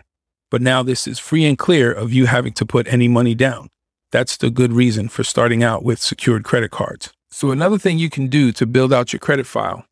But 0.50 0.62
now 0.62 0.84
this 0.84 1.08
is 1.08 1.20
free 1.20 1.46
and 1.46 1.58
clear 1.58 1.92
of 1.92 2.14
you 2.14 2.26
having 2.26 2.54
to 2.54 2.66
put 2.66 2.88
any 2.88 3.08
money 3.08 3.36
down. 3.36 3.70
That's 4.12 4.38
the 4.38 4.50
good 4.50 4.72
reason 4.72 5.10
for 5.10 5.24
starting 5.24 5.64
out 5.64 5.84
with 5.84 6.00
secured 6.00 6.46
credit 6.46 6.72
cards. 6.72 7.12
So 7.38 7.52
another 7.52 7.78
thing 7.78 8.00
you 8.00 8.10
can 8.10 8.30
do 8.30 8.52
to 8.54 8.66
build 8.66 8.92
out 8.92 9.14
your 9.14 9.20
credit 9.20 9.46
file 9.46 9.86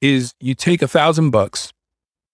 is 0.00 0.32
you 0.40 0.54
take 0.54 0.80
a 0.80 0.88
thousand 0.88 1.28
bucks 1.28 1.74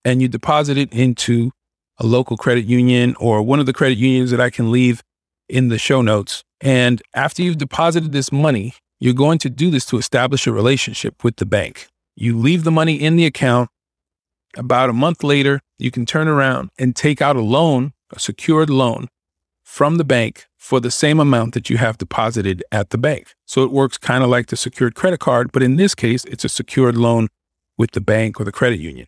and 0.04 0.22
you 0.22 0.28
deposit 0.28 0.78
it 0.78 0.92
into 0.92 1.50
a 1.98 2.06
local 2.06 2.36
credit 2.36 2.64
union 2.64 3.16
or 3.18 3.42
one 3.42 3.58
of 3.58 3.66
the 3.66 3.72
credit 3.72 3.98
unions 3.98 4.30
that 4.30 4.40
I 4.40 4.50
can 4.50 4.70
leave 4.70 5.02
in 5.48 5.66
the 5.66 5.78
show 5.78 6.00
notes. 6.00 6.44
And 6.60 7.02
after 7.12 7.42
you've 7.42 7.58
deposited 7.58 8.12
this 8.12 8.30
money, 8.30 8.74
you're 9.00 9.14
going 9.14 9.38
to 9.38 9.50
do 9.50 9.68
this 9.68 9.84
to 9.86 9.98
establish 9.98 10.46
a 10.46 10.52
relationship 10.52 11.24
with 11.24 11.38
the 11.38 11.46
bank. 11.46 11.88
You 12.14 12.38
leave 12.38 12.62
the 12.62 12.70
money 12.70 12.94
in 12.94 13.16
the 13.16 13.26
account. 13.26 13.68
About 14.56 14.90
a 14.90 14.92
month 14.92 15.24
later, 15.24 15.60
you 15.76 15.90
can 15.90 16.06
turn 16.06 16.28
around 16.28 16.70
and 16.78 16.94
take 16.94 17.20
out 17.20 17.34
a 17.34 17.40
loan, 17.40 17.94
a 18.12 18.20
secured 18.20 18.70
loan 18.70 19.08
from 19.64 19.96
the 19.96 20.04
bank 20.04 20.46
for 20.66 20.80
the 20.80 20.90
same 20.90 21.20
amount 21.20 21.54
that 21.54 21.70
you 21.70 21.76
have 21.76 21.96
deposited 21.96 22.64
at 22.72 22.90
the 22.90 22.98
bank. 22.98 23.32
So 23.46 23.62
it 23.62 23.70
works 23.70 23.96
kind 23.98 24.24
of 24.24 24.30
like 24.30 24.48
the 24.48 24.56
secured 24.56 24.96
credit 24.96 25.20
card, 25.20 25.52
but 25.52 25.62
in 25.62 25.76
this 25.76 25.94
case, 25.94 26.24
it's 26.24 26.44
a 26.44 26.48
secured 26.48 26.96
loan 26.96 27.28
with 27.78 27.92
the 27.92 28.00
bank 28.00 28.40
or 28.40 28.44
the 28.44 28.50
credit 28.50 28.80
union. 28.80 29.06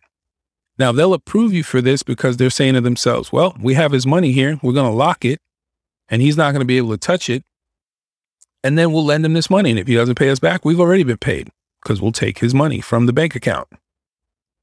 Now 0.77 0.93
they'll 0.93 1.13
approve 1.13 1.51
you 1.51 1.63
for 1.63 1.81
this 1.81 2.01
because 2.01 2.37
they're 2.37 2.49
saying 2.49 2.75
to 2.75 2.81
themselves, 2.81 3.33
well, 3.33 3.57
we 3.59 3.73
have 3.73 3.91
his 3.91 4.07
money 4.07 4.31
here. 4.31 4.57
We're 4.63 4.71
going 4.71 4.89
to 4.89 4.95
lock 4.95 5.25
it 5.25 5.39
and 6.07 6.21
he's 6.21 6.37
not 6.37 6.53
going 6.53 6.61
to 6.61 6.65
be 6.65 6.77
able 6.77 6.91
to 6.91 6.97
touch 6.97 7.29
it. 7.29 7.43
And 8.63 8.77
then 8.77 8.93
we'll 8.93 9.03
lend 9.03 9.25
him 9.25 9.33
this 9.33 9.49
money. 9.49 9.71
And 9.71 9.79
if 9.79 9.87
he 9.87 9.95
doesn't 9.95 10.15
pay 10.15 10.29
us 10.29 10.39
back, 10.39 10.63
we've 10.63 10.79
already 10.79 11.03
been 11.03 11.17
paid 11.17 11.49
because 11.83 12.01
we'll 12.01 12.13
take 12.13 12.39
his 12.39 12.53
money 12.53 12.79
from 12.79 13.05
the 13.05 13.11
bank 13.11 13.35
account. 13.35 13.67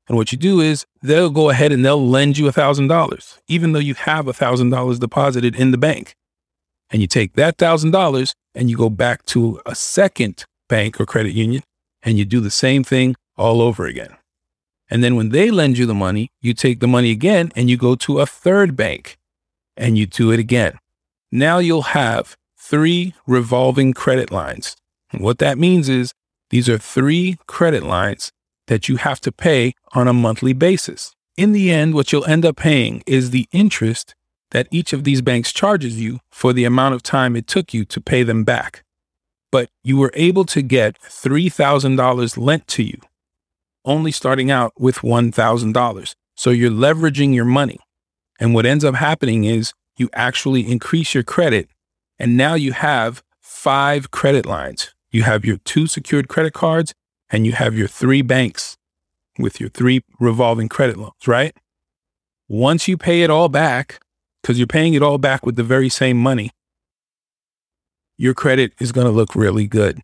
And 0.08 0.16
what 0.16 0.32
you 0.32 0.38
do 0.38 0.62
is 0.62 0.86
they'll 1.02 1.28
go 1.28 1.50
ahead 1.50 1.72
and 1.72 1.84
they'll 1.84 2.08
lend 2.08 2.38
you 2.38 2.48
a 2.48 2.52
$1,000, 2.52 3.38
even 3.48 3.72
though 3.72 3.80
you 3.80 3.92
have 3.92 4.26
a 4.28 4.32
$1,000 4.32 4.98
deposited 4.98 5.54
in 5.56 5.72
the 5.72 5.78
bank. 5.78 6.16
And 6.90 7.02
you 7.02 7.08
take 7.08 7.34
that 7.34 7.56
$1,000 7.56 8.32
and 8.54 8.70
you 8.70 8.76
go 8.76 8.90
back 8.90 9.24
to 9.26 9.60
a 9.66 9.74
second 9.74 10.44
bank 10.68 11.00
or 11.00 11.06
credit 11.06 11.32
union 11.32 11.62
and 12.02 12.18
you 12.18 12.24
do 12.24 12.40
the 12.40 12.50
same 12.50 12.84
thing 12.84 13.16
all 13.36 13.60
over 13.60 13.86
again. 13.86 14.16
And 14.88 15.02
then 15.02 15.16
when 15.16 15.30
they 15.30 15.50
lend 15.50 15.78
you 15.78 15.86
the 15.86 15.94
money, 15.94 16.30
you 16.40 16.54
take 16.54 16.80
the 16.80 16.86
money 16.86 17.10
again 17.10 17.50
and 17.56 17.68
you 17.68 17.76
go 17.76 17.96
to 17.96 18.20
a 18.20 18.26
third 18.26 18.76
bank 18.76 19.16
and 19.76 19.98
you 19.98 20.06
do 20.06 20.30
it 20.30 20.38
again. 20.38 20.78
Now 21.32 21.58
you'll 21.58 21.82
have 21.82 22.36
three 22.56 23.14
revolving 23.26 23.92
credit 23.92 24.30
lines. 24.30 24.76
And 25.12 25.22
what 25.22 25.38
that 25.38 25.58
means 25.58 25.88
is 25.88 26.12
these 26.50 26.68
are 26.68 26.78
three 26.78 27.36
credit 27.46 27.82
lines 27.82 28.30
that 28.68 28.88
you 28.88 28.96
have 28.96 29.20
to 29.20 29.32
pay 29.32 29.74
on 29.92 30.08
a 30.08 30.12
monthly 30.12 30.52
basis. 30.52 31.14
In 31.36 31.52
the 31.52 31.70
end, 31.70 31.94
what 31.94 32.12
you'll 32.12 32.24
end 32.24 32.44
up 32.44 32.56
paying 32.56 33.02
is 33.06 33.30
the 33.30 33.46
interest 33.52 34.14
that 34.50 34.68
each 34.70 34.92
of 34.92 35.04
these 35.04 35.22
banks 35.22 35.52
charges 35.52 36.00
you 36.00 36.20
for 36.30 36.52
the 36.52 36.64
amount 36.64 36.94
of 36.94 37.02
time 37.02 37.36
it 37.36 37.46
took 37.46 37.74
you 37.74 37.84
to 37.84 38.00
pay 38.00 38.22
them 38.22 38.44
back. 38.44 38.84
But 39.50 39.68
you 39.82 39.96
were 39.96 40.12
able 40.14 40.44
to 40.46 40.62
get 40.62 41.00
$3,000 41.00 42.38
lent 42.38 42.66
to 42.68 42.82
you, 42.82 42.98
only 43.84 44.12
starting 44.12 44.50
out 44.50 44.72
with 44.78 44.98
$1,000. 44.98 46.14
So 46.36 46.50
you're 46.50 46.70
leveraging 46.70 47.34
your 47.34 47.44
money. 47.44 47.78
And 48.38 48.54
what 48.54 48.66
ends 48.66 48.84
up 48.84 48.94
happening 48.94 49.44
is 49.44 49.72
you 49.96 50.10
actually 50.12 50.70
increase 50.70 51.14
your 51.14 51.22
credit. 51.22 51.68
And 52.18 52.36
now 52.36 52.54
you 52.54 52.72
have 52.72 53.22
five 53.40 54.10
credit 54.10 54.46
lines. 54.46 54.94
You 55.10 55.22
have 55.22 55.44
your 55.44 55.56
two 55.58 55.86
secured 55.86 56.28
credit 56.28 56.52
cards 56.52 56.92
and 57.30 57.46
you 57.46 57.52
have 57.52 57.76
your 57.76 57.88
three 57.88 58.22
banks 58.22 58.76
with 59.38 59.60
your 59.60 59.70
three 59.70 60.02
revolving 60.20 60.68
credit 60.68 60.96
loans, 60.96 61.26
right? 61.26 61.56
Once 62.48 62.86
you 62.86 62.96
pay 62.96 63.22
it 63.22 63.30
all 63.30 63.48
back, 63.48 64.00
because 64.46 64.58
you're 64.58 64.66
paying 64.68 64.94
it 64.94 65.02
all 65.02 65.18
back 65.18 65.44
with 65.44 65.56
the 65.56 65.64
very 65.64 65.88
same 65.88 66.16
money, 66.16 66.52
your 68.16 68.32
credit 68.32 68.72
is 68.78 68.92
going 68.92 69.04
to 69.04 69.12
look 69.12 69.34
really 69.34 69.66
good. 69.66 70.00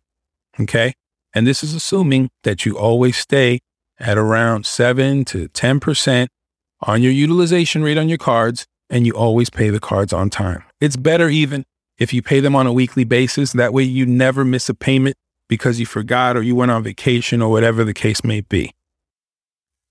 Okay. 0.59 0.95
And 1.33 1.47
this 1.47 1.63
is 1.63 1.73
assuming 1.73 2.29
that 2.43 2.65
you 2.65 2.77
always 2.77 3.15
stay 3.15 3.61
at 4.01 4.17
around 4.17 4.65
seven 4.65 5.23
to 5.25 5.47
10% 5.47 6.27
on 6.81 7.01
your 7.01 7.13
utilization 7.13 7.83
rate 7.83 7.97
on 7.97 8.09
your 8.09 8.17
cards 8.17 8.65
and 8.89 9.07
you 9.07 9.13
always 9.13 9.49
pay 9.49 9.69
the 9.69 9.79
cards 9.79 10.11
on 10.11 10.29
time. 10.29 10.61
It's 10.81 10.97
better 10.97 11.29
even 11.29 11.63
if 11.97 12.11
you 12.13 12.21
pay 12.21 12.41
them 12.41 12.53
on 12.53 12.67
a 12.67 12.73
weekly 12.73 13.05
basis. 13.05 13.53
That 13.53 13.71
way 13.71 13.83
you 13.83 14.05
never 14.05 14.43
miss 14.43 14.67
a 14.67 14.73
payment 14.73 15.15
because 15.47 15.79
you 15.79 15.85
forgot 15.85 16.35
or 16.35 16.43
you 16.43 16.53
went 16.53 16.71
on 16.71 16.83
vacation 16.83 17.41
or 17.41 17.49
whatever 17.49 17.85
the 17.85 17.93
case 17.93 18.25
may 18.25 18.41
be. 18.41 18.73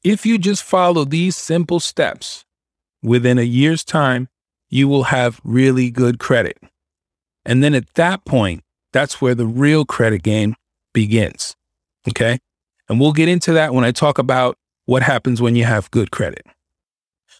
If 0.04 0.26
you 0.26 0.36
just 0.36 0.62
follow 0.62 1.06
these 1.06 1.36
simple 1.36 1.80
steps, 1.80 2.44
within 3.02 3.38
a 3.38 3.42
year's 3.42 3.82
time, 3.84 4.28
you 4.72 4.88
will 4.88 5.04
have 5.04 5.38
really 5.44 5.90
good 5.90 6.18
credit. 6.18 6.58
And 7.44 7.62
then 7.62 7.74
at 7.74 7.92
that 7.94 8.24
point, 8.24 8.62
that's 8.92 9.20
where 9.20 9.34
the 9.34 9.46
real 9.46 9.84
credit 9.84 10.22
game 10.22 10.54
begins. 10.94 11.54
Okay. 12.08 12.38
And 12.88 12.98
we'll 12.98 13.12
get 13.12 13.28
into 13.28 13.52
that 13.52 13.74
when 13.74 13.84
I 13.84 13.92
talk 13.92 14.18
about 14.18 14.56
what 14.86 15.02
happens 15.02 15.42
when 15.42 15.56
you 15.56 15.64
have 15.64 15.90
good 15.90 16.10
credit. 16.10 16.44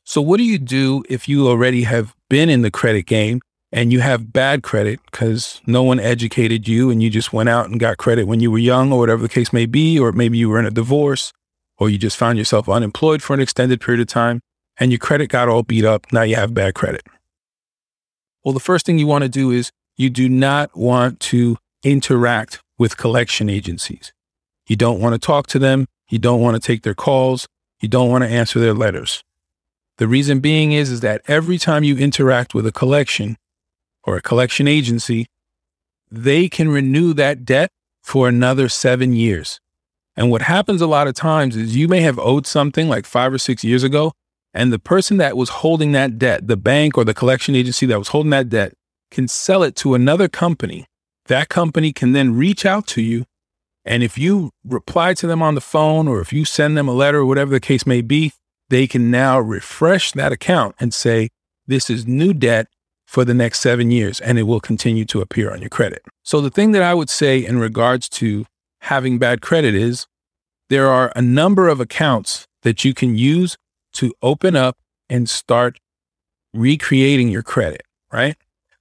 So, 0.05 0.21
what 0.21 0.37
do 0.37 0.45
you 0.45 0.59
do 0.59 1.05
if 1.09 1.29
you 1.29 1.49
already 1.49 1.85
have 1.85 2.15
been 2.29 2.49
in 2.49 2.62
the 2.62 2.71
credit 2.71 3.07
game 3.07 3.41
and 3.73 3.93
you 3.93 4.01
have 4.01 4.33
bad 4.33 4.62
credit 4.62 5.01
because 5.11 5.61
no 5.67 5.83
one 5.83 6.01
educated 6.01 6.69
you 6.69 6.91
and 6.91 7.03
you 7.03 7.09
just 7.09 7.33
went 7.33 7.49
out 7.49 7.69
and 7.69 7.81
got 7.81 7.97
credit 7.97 8.27
when 8.27 8.41
you 8.41 8.51
were 8.51 8.59
young 8.59 8.93
or 8.93 8.99
whatever 8.99 9.23
the 9.23 9.29
case 9.29 9.53
may 9.53 9.65
be, 9.65 9.99
or 9.99 10.12
maybe 10.12 10.37
you 10.37 10.51
were 10.51 10.59
in 10.59 10.67
a 10.67 10.71
divorce 10.71 11.33
or 11.79 11.89
you 11.89 11.97
just 11.97 12.17
found 12.17 12.37
yourself 12.37 12.69
unemployed 12.69 13.23
for 13.23 13.33
an 13.33 13.41
extended 13.41 13.81
period 13.81 14.03
of 14.03 14.07
time 14.07 14.41
and 14.79 14.91
your 14.91 14.99
credit 14.99 15.29
got 15.29 15.49
all 15.49 15.62
beat 15.62 15.85
up? 15.85 16.12
Now 16.12 16.23
you 16.23 16.37
have 16.37 16.53
bad 16.53 16.75
credit. 16.75 17.03
Well, 18.45 18.53
the 18.53 18.61
first 18.61 18.87
thing 18.87 18.99
you 18.99 19.07
want 19.07 19.23
to 19.23 19.29
do 19.29 19.51
is 19.51 19.71
you 19.97 20.11
do 20.11 20.29
not 20.29 20.77
want 20.77 21.21
to 21.21 21.57
interact 21.83 22.61
with 22.79 22.97
collection 22.97 23.49
agencies. 23.49 24.13
You 24.67 24.77
don't 24.77 25.01
want 25.01 25.15
to 25.15 25.19
talk 25.19 25.47
to 25.49 25.59
them. 25.59 25.87
You 26.09 26.19
don't 26.19 26.41
want 26.41 26.61
to 26.61 26.67
take 26.67 26.83
their 26.83 26.95
calls. 26.95 27.47
You 27.81 27.89
don't 27.89 28.11
want 28.11 28.25
to 28.25 28.31
answer 28.31 28.59
their 28.59 28.75
letters. 28.75 29.23
The 29.99 30.09
reason 30.09 30.41
being 30.41 30.73
is, 30.73 30.91
is 30.91 31.01
that 31.01 31.23
every 31.29 31.59
time 31.59 31.85
you 31.85 31.97
interact 31.97 32.55
with 32.55 32.67
a 32.67 32.73
collection 32.73 33.37
or 34.05 34.17
a 34.17 34.23
collection 34.23 34.67
agency, 34.67 35.27
they 36.11 36.49
can 36.49 36.69
renew 36.69 37.13
that 37.15 37.45
debt 37.45 37.71
for 38.03 38.29
another 38.29 38.69
seven 38.69 39.13
years. 39.13 39.61
And 40.17 40.31
what 40.31 40.43
happens 40.43 40.81
a 40.81 40.87
lot 40.87 41.09
of 41.09 41.15
times 41.15 41.57
is 41.57 41.77
you 41.77 41.89
may 41.89 42.01
have 42.01 42.19
owed 42.19 42.47
something 42.47 42.89
like 42.89 43.07
five 43.07 43.33
or 43.33 43.39
six 43.39 43.65
years 43.65 43.83
ago, 43.83 44.13
and 44.54 44.73
the 44.73 44.78
person 44.78 45.16
that 45.16 45.37
was 45.37 45.49
holding 45.49 45.92
that 45.92 46.18
debt, 46.18 46.47
the 46.47 46.56
bank 46.56 46.99
or 46.99 47.04
the 47.04 47.14
collection 47.14 47.54
agency 47.54 47.87
that 47.87 47.99
was 47.99 48.09
holding 48.09 48.30
that 48.30 48.49
debt, 48.49 48.75
can 49.11 49.28
sell 49.28 49.62
it 49.62 49.76
to 49.76 49.94
another 49.94 50.28
company. 50.28 50.87
That 51.26 51.49
company 51.49 51.92
can 51.92 52.12
then 52.12 52.35
reach 52.35 52.66
out 52.66 52.87
to 52.88 53.02
you. 53.02 53.25
And 53.85 54.02
if 54.02 54.16
you 54.16 54.50
reply 54.64 55.14
to 55.14 55.26
them 55.26 55.42
on 55.42 55.54
the 55.54 55.61
phone 55.61 56.09
or 56.09 56.21
if 56.21 56.32
you 56.32 56.44
send 56.44 56.76
them 56.76 56.88
a 56.88 56.92
letter 56.92 57.21
or 57.21 57.26
whatever 57.26 57.50
the 57.50 57.61
case 57.61 57.87
may 57.87 58.00
be, 58.00 58.32
they 58.68 58.87
can 58.87 59.11
now 59.11 59.38
refresh 59.38 60.12
that 60.12 60.32
account 60.32 60.75
and 60.78 60.94
say, 60.94 61.28
this 61.66 61.90
is 61.90 62.06
new 62.06 62.32
debt 62.32 62.68
for 63.06 63.25
the 63.25 63.35
next 63.35 63.61
seven 63.61 63.90
years, 63.90 64.21
and 64.21 64.38
it 64.38 64.44
will 64.44 64.61
continue 64.61 65.04
to 65.04 65.21
appear 65.21 65.52
on 65.52 65.61
your 65.61 65.68
credit. 65.68 66.02
So, 66.23 66.40
the 66.40 66.50
thing 66.50 66.73
that 66.73 66.82
I 66.82 66.94
would 66.94 67.11
say 67.11 67.44
in 67.44 67.59
regards 67.59 68.09
to 68.11 68.47
having 68.80 69.18
bad 69.18 69.42
credit 69.42 69.75
is 69.75 70.06
there 70.71 70.88
are 70.88 71.12
a 71.14 71.21
number 71.21 71.68
of 71.68 71.78
accounts 71.78 72.47
that 72.62 72.85
you 72.85 72.94
can 72.94 73.14
use 73.16 73.56
to 73.95 74.13
open 74.23 74.57
up 74.57 74.79
and 75.09 75.29
start 75.29 75.79
recreating 76.55 77.29
your 77.29 77.43
credit, 77.43 77.83
right? 78.13 78.37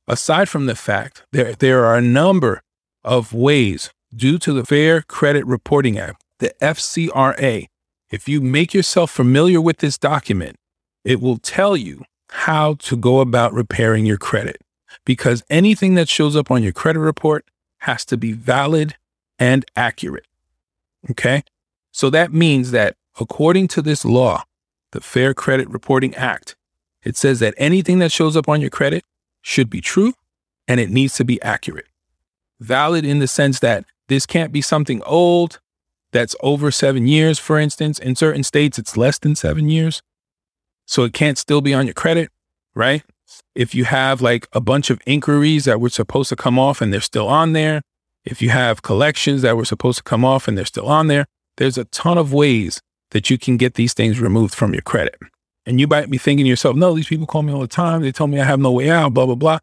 Aside 0.08 0.50
from 0.50 0.66
the 0.66 0.76
fact 0.76 1.24
there, 1.32 1.54
there 1.54 1.86
are 1.86 1.96
a 1.96 2.02
number 2.02 2.62
of 3.04 3.34
ways 3.34 3.92
due 4.14 4.38
to 4.40 4.54
the 4.54 4.66
Fair 4.66 5.02
Credit 5.02 5.46
Reporting 5.46 5.98
Act, 5.98 6.24
the 6.40 6.54
FCRA. 6.62 7.68
If 8.10 8.28
you 8.28 8.42
make 8.42 8.74
yourself 8.74 9.10
familiar 9.12 9.62
with 9.62 9.78
this 9.78 9.98
document, 9.98 10.58
it 11.04 11.22
will 11.22 11.38
tell 11.38 11.78
you 11.78 12.04
how 12.30 12.76
to 12.76 12.96
go 12.96 13.20
about 13.20 13.54
repairing 13.54 14.06
your 14.06 14.18
credit 14.18 14.62
because 15.06 15.44
anything 15.50 15.96
that 15.96 16.10
shows 16.10 16.36
up 16.36 16.52
on 16.52 16.64
your 16.64 16.74
credit 16.74 17.00
report 17.00 17.46
has 17.80 18.06
to 18.06 18.18
be 18.18 18.32
valid 18.32 18.96
and 19.40 19.66
accurate. 19.76 20.28
Okay. 21.10 21.44
So 21.92 22.10
that 22.10 22.32
means 22.32 22.72
that 22.72 22.96
according 23.20 23.68
to 23.70 23.82
this 23.82 24.06
law, 24.06 24.44
the 24.92 25.02
Fair 25.02 25.34
Credit 25.34 25.70
Reporting 25.70 26.16
Act, 26.16 26.56
it 27.04 27.18
says 27.18 27.40
that 27.40 27.54
anything 27.58 28.00
that 28.00 28.12
shows 28.12 28.38
up 28.38 28.48
on 28.48 28.62
your 28.62 28.70
credit 28.70 29.04
should 29.42 29.70
be 29.70 29.82
true 29.82 30.14
and 30.68 30.80
it 30.80 30.90
needs 30.90 31.16
to 31.16 31.26
be 31.26 31.42
accurate. 31.42 31.88
Valid 32.60 33.06
in 33.06 33.20
the 33.20 33.28
sense 33.28 33.60
that 33.60 33.86
this 34.08 34.26
can't 34.26 34.52
be 34.52 34.62
something 34.62 35.02
old 35.04 35.60
that's 36.12 36.36
over 36.42 36.72
seven 36.72 37.08
years, 37.08 37.40
for 37.40 37.58
instance. 37.58 37.98
In 37.98 38.16
certain 38.16 38.44
states, 38.44 38.78
it's 38.78 38.98
less 38.98 39.18
than 39.18 39.36
seven 39.36 39.70
years. 39.70 40.02
So 40.86 41.04
it 41.04 41.14
can't 41.14 41.38
still 41.38 41.62
be 41.62 41.74
on 41.74 41.88
your 41.88 41.94
credit, 41.94 42.30
right? 42.76 43.04
If 43.56 43.74
you 43.74 43.86
have 43.86 44.22
like 44.22 44.48
a 44.52 44.60
bunch 44.60 44.90
of 44.90 45.02
inquiries 45.06 45.66
that 45.66 45.80
were 45.80 45.90
supposed 45.90 46.30
to 46.30 46.36
come 46.36 46.60
off 46.60 46.82
and 46.82 46.94
they're 46.94 47.02
still 47.02 47.28
on 47.28 47.54
there, 47.54 47.82
if 48.26 48.42
you 48.42 48.50
have 48.50 48.82
collections 48.82 49.42
that 49.42 49.58
were 49.58 49.66
supposed 49.66 49.98
to 50.00 50.04
come 50.04 50.26
off 50.26 50.48
and 50.48 50.58
they're 50.58 50.66
still 50.66 50.88
on 50.88 51.08
there, 51.08 51.26
there's 51.58 51.78
a 51.78 51.86
ton 51.86 52.18
of 52.18 52.34
ways 52.34 52.82
that 53.12 53.30
you 53.30 53.38
can 53.38 53.58
get 53.58 53.76
these 53.76 53.94
things 53.94 54.20
removed 54.20 54.54
from 54.54 54.74
your 54.74 54.82
credit. 54.82 55.16
And 55.66 55.80
you 55.80 55.88
might 55.88 56.10
be 56.10 56.18
thinking 56.18 56.46
to 56.46 56.50
yourself, 56.50 56.76
no, 56.76 56.96
these 56.96 57.08
people 57.08 57.28
call 57.28 57.44
me 57.44 57.54
all 57.54 57.62
the 57.62 57.68
time. 57.68 58.02
They 58.02 58.12
tell 58.12 58.28
me 58.28 58.40
I 58.40 58.46
have 58.46 58.60
no 58.60 58.72
way 58.72 58.90
out, 58.90 59.14
blah, 59.14 59.26
blah, 59.26 59.36
blah. 59.36 59.60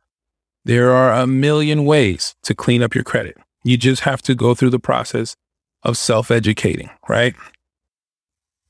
There 0.64 0.93
are 0.93 1.12
a 1.12 1.26
million 1.26 1.85
ways 1.85 2.35
to 2.45 2.55
clean 2.55 2.83
up 2.83 2.95
your 2.95 3.05
credit. 3.05 3.37
You 3.64 3.76
just 3.76 4.02
have 4.02 4.23
to 4.23 4.35
go 4.35 4.55
through 4.55 4.71
the 4.71 4.78
process 4.78 5.35
of 5.83 5.97
self 5.97 6.31
educating, 6.31 6.90
right? 7.09 7.35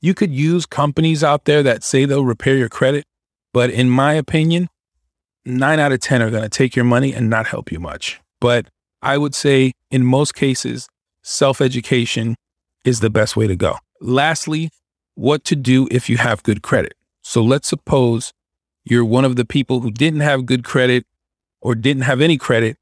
You 0.01 0.13
could 0.13 0.31
use 0.31 0.65
companies 0.65 1.23
out 1.23 1.45
there 1.45 1.61
that 1.63 1.83
say 1.83 2.05
they'll 2.05 2.23
repair 2.23 2.55
your 2.55 2.69
credit, 2.69 3.03
but 3.53 3.69
in 3.69 3.89
my 3.89 4.13
opinion, 4.13 4.69
nine 5.45 5.79
out 5.79 5.91
of 5.91 5.99
10 5.99 6.21
are 6.21 6.31
going 6.31 6.43
to 6.43 6.49
take 6.49 6.75
your 6.75 6.85
money 6.85 7.13
and 7.13 7.29
not 7.29 7.47
help 7.47 7.71
you 7.71 7.79
much. 7.79 8.19
But 8.39 8.67
I 9.01 9.17
would 9.17 9.35
say 9.35 9.73
in 9.91 10.05
most 10.05 10.35
cases, 10.35 10.87
self 11.21 11.59
education 11.59 12.35
is 12.85 13.01
the 13.01 13.09
best 13.09 13.35
way 13.35 13.47
to 13.47 13.55
go. 13.55 13.75
Lastly, 14.01 14.69
what 15.15 15.43
to 15.45 15.55
do 15.55 15.87
if 15.91 16.09
you 16.09 16.17
have 16.17 16.43
good 16.43 16.61
credit. 16.61 16.93
So 17.23 17.43
let's 17.43 17.67
suppose 17.67 18.33
you're 18.85 19.05
one 19.05 19.25
of 19.25 19.35
the 19.35 19.45
people 19.45 19.81
who 19.81 19.91
didn't 19.91 20.21
have 20.21 20.45
good 20.45 20.63
credit 20.63 21.05
or 21.61 21.75
didn't 21.75 22.03
have 22.03 22.21
any 22.21 22.37
credit, 22.37 22.77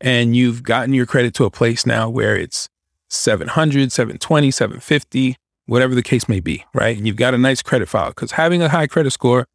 and 0.00 0.36
you've 0.36 0.62
gotten 0.62 0.92
your 0.92 1.06
credit 1.06 1.34
to 1.34 1.44
a 1.44 1.50
place 1.50 1.86
now 1.86 2.08
where 2.08 2.36
it's 2.36 2.68
700, 3.08 3.92
720, 3.92 4.50
750, 4.50 5.36
whatever 5.66 5.94
the 5.94 6.02
case 6.02 6.28
may 6.28 6.40
be, 6.40 6.64
right? 6.74 6.96
And 6.96 7.06
you've 7.06 7.16
got 7.16 7.34
a 7.34 7.38
nice 7.38 7.62
credit 7.62 7.88
file 7.88 8.08
because 8.08 8.32
having 8.32 8.60
a 8.60 8.68
high 8.68 8.86
credit 8.86 9.12
score 9.12 9.46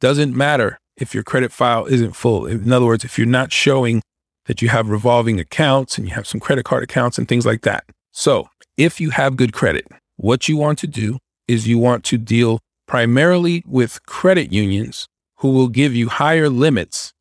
doesn't 0.00 0.36
matter 0.36 0.78
if 0.96 1.14
your 1.14 1.22
credit 1.22 1.52
file 1.52 1.86
isn't 1.86 2.16
full. 2.16 2.46
In 2.46 2.72
other 2.72 2.86
words, 2.86 3.04
if 3.04 3.18
you're 3.18 3.26
not 3.26 3.52
showing 3.52 4.02
that 4.46 4.60
you 4.62 4.68
have 4.70 4.88
revolving 4.88 5.38
accounts 5.38 5.98
and 5.98 6.08
you 6.08 6.14
have 6.14 6.26
some 6.26 6.40
credit 6.40 6.64
card 6.64 6.82
accounts 6.82 7.18
and 7.18 7.28
things 7.28 7.46
like 7.46 7.62
that. 7.62 7.84
So, 8.12 8.48
if 8.76 9.00
you 9.00 9.10
have 9.10 9.36
good 9.36 9.52
credit, 9.52 9.86
what 10.18 10.48
you 10.48 10.56
want 10.56 10.78
to 10.80 10.86
do 10.86 11.18
is 11.46 11.68
you 11.68 11.78
want 11.78 12.04
to 12.04 12.18
deal 12.18 12.58
primarily 12.86 13.62
with 13.66 14.04
credit 14.04 14.52
unions 14.52 15.06
who 15.36 15.52
will 15.52 15.68
give 15.68 15.94
you 15.94 16.08
higher 16.08 16.48
limits 16.48 17.14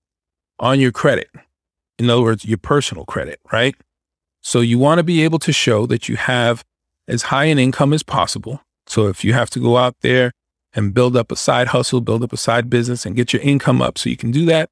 on 0.59 0.79
your 0.79 0.91
credit. 0.91 1.29
In 1.99 2.09
other 2.09 2.23
words, 2.23 2.43
your 2.43 2.57
personal 2.57 3.05
credit, 3.05 3.39
right? 3.53 3.75
So 4.41 4.61
you 4.61 4.79
want 4.79 4.97
to 4.97 5.03
be 5.03 5.23
able 5.23 5.37
to 5.39 5.53
show 5.53 5.85
that 5.85 6.09
you 6.09 6.15
have 6.15 6.63
as 7.07 7.23
high 7.23 7.45
an 7.45 7.59
income 7.59 7.93
as 7.93 8.01
possible. 8.01 8.61
So 8.87 9.07
if 9.07 9.23
you 9.23 9.33
have 9.33 9.51
to 9.51 9.59
go 9.59 9.77
out 9.77 9.95
there 10.01 10.31
and 10.73 10.93
build 10.93 11.15
up 11.15 11.31
a 11.31 11.35
side 11.35 11.67
hustle, 11.67 12.01
build 12.01 12.23
up 12.23 12.33
a 12.33 12.37
side 12.37 12.67
business 12.67 13.05
and 13.05 13.15
get 13.15 13.31
your 13.31 13.43
income 13.43 13.79
up 13.79 13.99
so 13.99 14.09
you 14.09 14.17
can 14.17 14.31
do 14.31 14.45
that, 14.47 14.69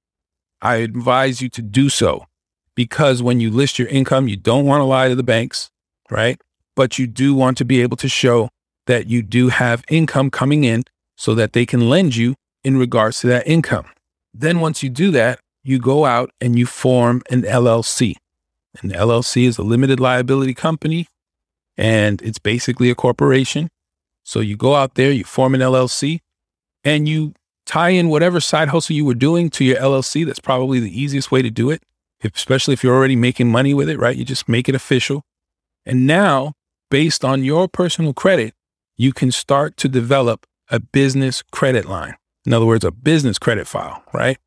I 0.64 0.78
advise 0.78 1.42
you 1.42 1.50
to 1.50 1.62
do 1.62 1.90
so 1.90 2.26
because 2.74 3.22
when 3.22 3.40
you 3.40 3.52
list 3.52 3.78
your 3.78 3.88
income, 3.88 4.28
you 4.28 4.36
don't 4.36 4.66
want 4.66 4.82
to 4.82 4.86
lie 4.86 5.10
to 5.10 5.16
the 5.16 5.24
banks, 5.24 5.70
right? 6.10 6.42
But 6.76 7.00
you 7.00 7.08
do 7.08 7.34
want 7.34 7.58
to 7.58 7.66
be 7.66 7.82
able 7.82 7.98
to 7.98 8.10
show 8.10 8.50
that 8.88 9.08
you 9.08 9.22
do 9.22 9.50
have 9.50 9.84
income 9.90 10.30
coming 10.30 10.64
in 10.64 10.84
so 11.16 11.34
that 11.36 11.54
they 11.54 11.66
can 11.66 11.90
lend 11.90 12.16
you 12.16 12.36
in 12.64 12.78
regards 12.78 13.20
to 13.22 13.28
that 13.28 13.48
income. 13.48 13.86
Then 14.34 14.60
once 14.60 14.84
you 14.84 14.90
do 14.90 15.12
that, 15.12 15.40
you 15.64 15.80
go 15.80 16.06
out 16.06 16.32
and 16.42 16.60
you 16.60 16.66
form 16.66 17.22
an 17.30 17.44
LLC. 17.44 18.16
An 18.82 18.92
LLC 18.92 19.48
is 19.48 19.58
a 19.58 19.64
limited 19.64 20.00
liability 20.00 20.54
company 20.54 21.08
and 21.78 22.22
it's 22.22 22.40
basically 22.40 22.90
a 22.90 22.96
corporation. 22.96 23.70
So 24.24 24.40
you 24.40 24.58
go 24.58 24.76
out 24.76 24.96
there, 24.96 25.12
you 25.12 25.24
form 25.24 25.56
an 25.56 25.62
LLC, 25.62 26.20
and 26.84 27.08
you 27.08 27.34
tie 27.66 27.90
in 27.90 28.10
whatever 28.10 28.40
side 28.40 28.70
hustle 28.70 28.96
you 28.96 29.06
were 29.06 29.14
doing 29.14 29.50
to 29.52 29.64
your 29.64 29.78
LLC. 29.78 30.26
That's 30.26 30.40
probably 30.40 30.80
the 30.80 31.00
easiest 31.00 31.32
way 31.32 31.42
to 31.42 31.50
do 31.50 31.70
it, 31.70 31.84
especially 32.24 32.74
if 32.74 32.84
you're 32.84 32.96
already 32.96 33.16
making 33.16 33.52
money 33.52 33.74
with 33.74 33.90
it, 33.90 34.00
right? 34.00 34.16
You 34.16 34.26
just 34.26 34.50
make 34.50 34.68
it 34.68 34.76
official. 34.76 35.24
And 35.86 36.08
now, 36.08 36.54
based 36.90 37.26
on 37.26 37.44
your 37.44 37.68
personal 37.68 38.14
credit, 38.14 38.54
you 38.96 39.12
can 39.14 39.32
start 39.32 39.78
to 39.78 39.90
develop 39.90 40.46
a 40.70 40.80
business 40.80 41.42
credit 41.52 41.86
line. 41.86 42.16
In 42.46 42.54
other 42.54 42.66
words, 42.66 42.86
a 42.86 42.92
business 42.92 43.38
credit 43.38 43.68
file, 43.68 44.04
right? 44.14 44.38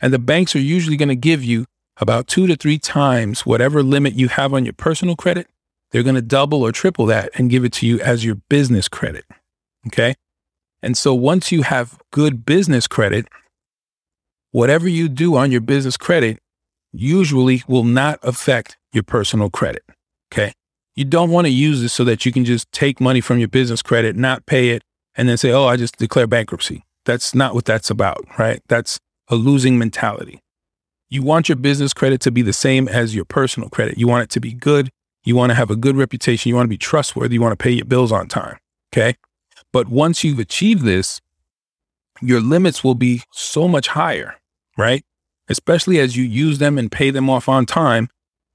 And 0.00 0.12
the 0.12 0.18
banks 0.18 0.54
are 0.54 0.60
usually 0.60 0.96
going 0.96 1.08
to 1.08 1.16
give 1.16 1.42
you 1.44 1.66
about 1.96 2.26
two 2.26 2.46
to 2.46 2.56
three 2.56 2.78
times 2.78 3.46
whatever 3.46 3.82
limit 3.82 4.14
you 4.14 4.28
have 4.28 4.52
on 4.52 4.64
your 4.64 4.74
personal 4.74 5.16
credit 5.16 5.46
they're 5.94 6.02
going 6.02 6.16
to 6.16 6.22
double 6.22 6.62
or 6.64 6.72
triple 6.72 7.06
that 7.06 7.30
and 7.34 7.48
give 7.48 7.64
it 7.64 7.72
to 7.74 7.86
you 7.86 8.00
as 8.00 8.24
your 8.24 8.34
business 8.48 8.88
credit. 8.88 9.24
Okay. 9.86 10.16
And 10.82 10.96
so 10.96 11.14
once 11.14 11.52
you 11.52 11.62
have 11.62 12.00
good 12.10 12.44
business 12.44 12.88
credit, 12.88 13.28
whatever 14.50 14.88
you 14.88 15.08
do 15.08 15.36
on 15.36 15.52
your 15.52 15.60
business 15.60 15.96
credit 15.96 16.40
usually 16.92 17.62
will 17.68 17.84
not 17.84 18.18
affect 18.24 18.76
your 18.92 19.04
personal 19.04 19.50
credit. 19.50 19.84
Okay. 20.32 20.52
You 20.94 21.04
don't 21.04 21.30
want 21.30 21.46
to 21.46 21.52
use 21.52 21.80
this 21.80 21.92
so 21.92 22.04
that 22.04 22.24
you 22.24 22.32
can 22.32 22.44
just 22.44 22.70
take 22.70 23.00
money 23.00 23.20
from 23.20 23.38
your 23.38 23.48
business 23.48 23.82
credit, 23.82 24.16
not 24.16 24.46
pay 24.46 24.70
it, 24.70 24.82
and 25.16 25.28
then 25.28 25.36
say, 25.36 25.50
oh, 25.50 25.66
I 25.66 25.76
just 25.76 25.96
declare 25.96 26.26
bankruptcy. 26.26 26.84
That's 27.04 27.34
not 27.34 27.54
what 27.54 27.64
that's 27.64 27.90
about, 27.90 28.24
right? 28.38 28.60
That's 28.68 28.98
a 29.28 29.36
losing 29.36 29.78
mentality. 29.78 30.40
You 31.08 31.22
want 31.22 31.48
your 31.48 31.56
business 31.56 31.92
credit 31.92 32.20
to 32.22 32.30
be 32.30 32.42
the 32.42 32.52
same 32.52 32.88
as 32.88 33.14
your 33.14 33.24
personal 33.24 33.68
credit. 33.68 33.98
You 33.98 34.08
want 34.08 34.24
it 34.24 34.30
to 34.30 34.40
be 34.40 34.52
good. 34.52 34.90
You 35.24 35.36
want 35.36 35.50
to 35.50 35.54
have 35.54 35.70
a 35.70 35.76
good 35.76 35.96
reputation. 35.96 36.48
You 36.48 36.54
want 36.54 36.66
to 36.66 36.70
be 36.70 36.78
trustworthy. 36.78 37.34
You 37.34 37.40
want 37.40 37.58
to 37.58 37.62
pay 37.62 37.70
your 37.70 37.84
bills 37.84 38.12
on 38.12 38.28
time. 38.28 38.58
Okay. 38.92 39.16
But 39.72 39.88
once 39.88 40.22
you've 40.22 40.38
achieved 40.38 40.84
this, 40.84 41.20
your 42.20 42.40
limits 42.40 42.84
will 42.84 42.94
be 42.94 43.22
so 43.32 43.66
much 43.66 43.88
higher, 43.88 44.36
right? 44.78 45.04
Especially 45.48 45.98
as 45.98 46.16
you 46.16 46.24
use 46.24 46.58
them 46.58 46.78
and 46.78 46.90
pay 46.90 47.10
them 47.10 47.28
off 47.28 47.48
on 47.48 47.66
time. 47.66 48.08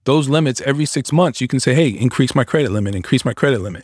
Those 0.06 0.30
limits 0.30 0.62
every 0.62 0.86
six 0.86 1.12
months, 1.12 1.42
you 1.42 1.48
can 1.48 1.60
say, 1.60 1.74
hey, 1.74 1.90
increase 1.90 2.34
my 2.34 2.44
credit 2.44 2.72
limit, 2.72 2.96
increase 2.96 3.26
my 3.26 3.34
credit 3.34 3.62
limit. 3.62 3.84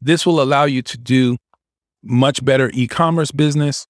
This 0.00 0.26
will 0.26 0.42
allow 0.42 0.64
you 0.64 0.82
to 0.82 0.98
do 0.98 1.36
much 2.02 2.44
better 2.44 2.70
e 2.74 2.86
commerce 2.86 3.30
business. 3.30 3.86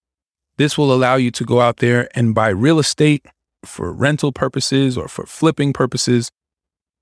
This 0.56 0.78
will 0.78 0.94
allow 0.94 1.16
you 1.16 1.30
to 1.32 1.44
go 1.44 1.60
out 1.60 1.78
there 1.78 2.08
and 2.14 2.34
buy 2.34 2.48
real 2.48 2.78
estate 2.78 3.26
for 3.64 3.92
rental 3.92 4.30
purposes 4.30 4.96
or 4.96 5.08
for 5.08 5.26
flipping 5.26 5.72
purposes 5.72 6.30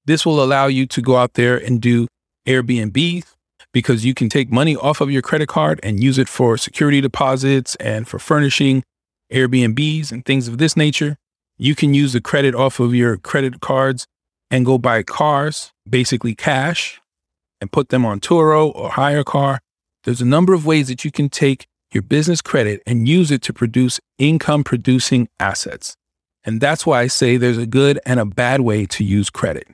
this 0.04 0.26
will 0.26 0.42
allow 0.42 0.66
you 0.66 0.86
to 0.86 1.00
go 1.00 1.16
out 1.16 1.34
there 1.34 1.56
and 1.56 1.80
do 1.80 2.08
Airbnb 2.46 3.24
because 3.72 4.04
you 4.04 4.14
can 4.14 4.28
take 4.28 4.50
money 4.50 4.74
off 4.76 5.00
of 5.00 5.10
your 5.10 5.22
credit 5.22 5.48
card 5.48 5.78
and 5.82 6.02
use 6.02 6.18
it 6.18 6.28
for 6.28 6.58
security 6.58 7.00
deposits 7.00 7.76
and 7.76 8.08
for 8.08 8.18
furnishing 8.18 8.82
Airbnbs 9.32 10.10
and 10.10 10.24
things 10.24 10.48
of 10.48 10.58
this 10.58 10.76
nature. 10.76 11.16
You 11.56 11.74
can 11.74 11.94
use 11.94 12.12
the 12.12 12.20
credit 12.20 12.54
off 12.54 12.80
of 12.80 12.94
your 12.94 13.16
credit 13.16 13.60
cards 13.60 14.06
and 14.52 14.66
go 14.66 14.76
buy 14.78 15.02
cars, 15.02 15.72
basically 15.88 16.34
cash, 16.34 17.00
and 17.60 17.72
put 17.72 17.88
them 17.88 18.04
on 18.04 18.20
Turo 18.20 18.72
or 18.74 18.90
HyreCar. 18.90 19.58
There's 20.04 20.20
a 20.20 20.26
number 20.26 20.52
of 20.52 20.66
ways 20.66 20.88
that 20.88 21.04
you 21.04 21.10
can 21.10 21.30
take 21.30 21.66
your 21.90 22.02
business 22.02 22.42
credit 22.42 22.82
and 22.86 23.08
use 23.08 23.30
it 23.30 23.40
to 23.42 23.52
produce 23.52 23.98
income 24.18 24.62
producing 24.62 25.28
assets. 25.40 25.96
And 26.44 26.60
that's 26.60 26.84
why 26.84 27.00
I 27.00 27.06
say 27.06 27.36
there's 27.36 27.58
a 27.58 27.66
good 27.66 27.98
and 28.04 28.20
a 28.20 28.26
bad 28.26 28.60
way 28.60 28.84
to 28.86 29.02
use 29.02 29.30
credit. 29.30 29.66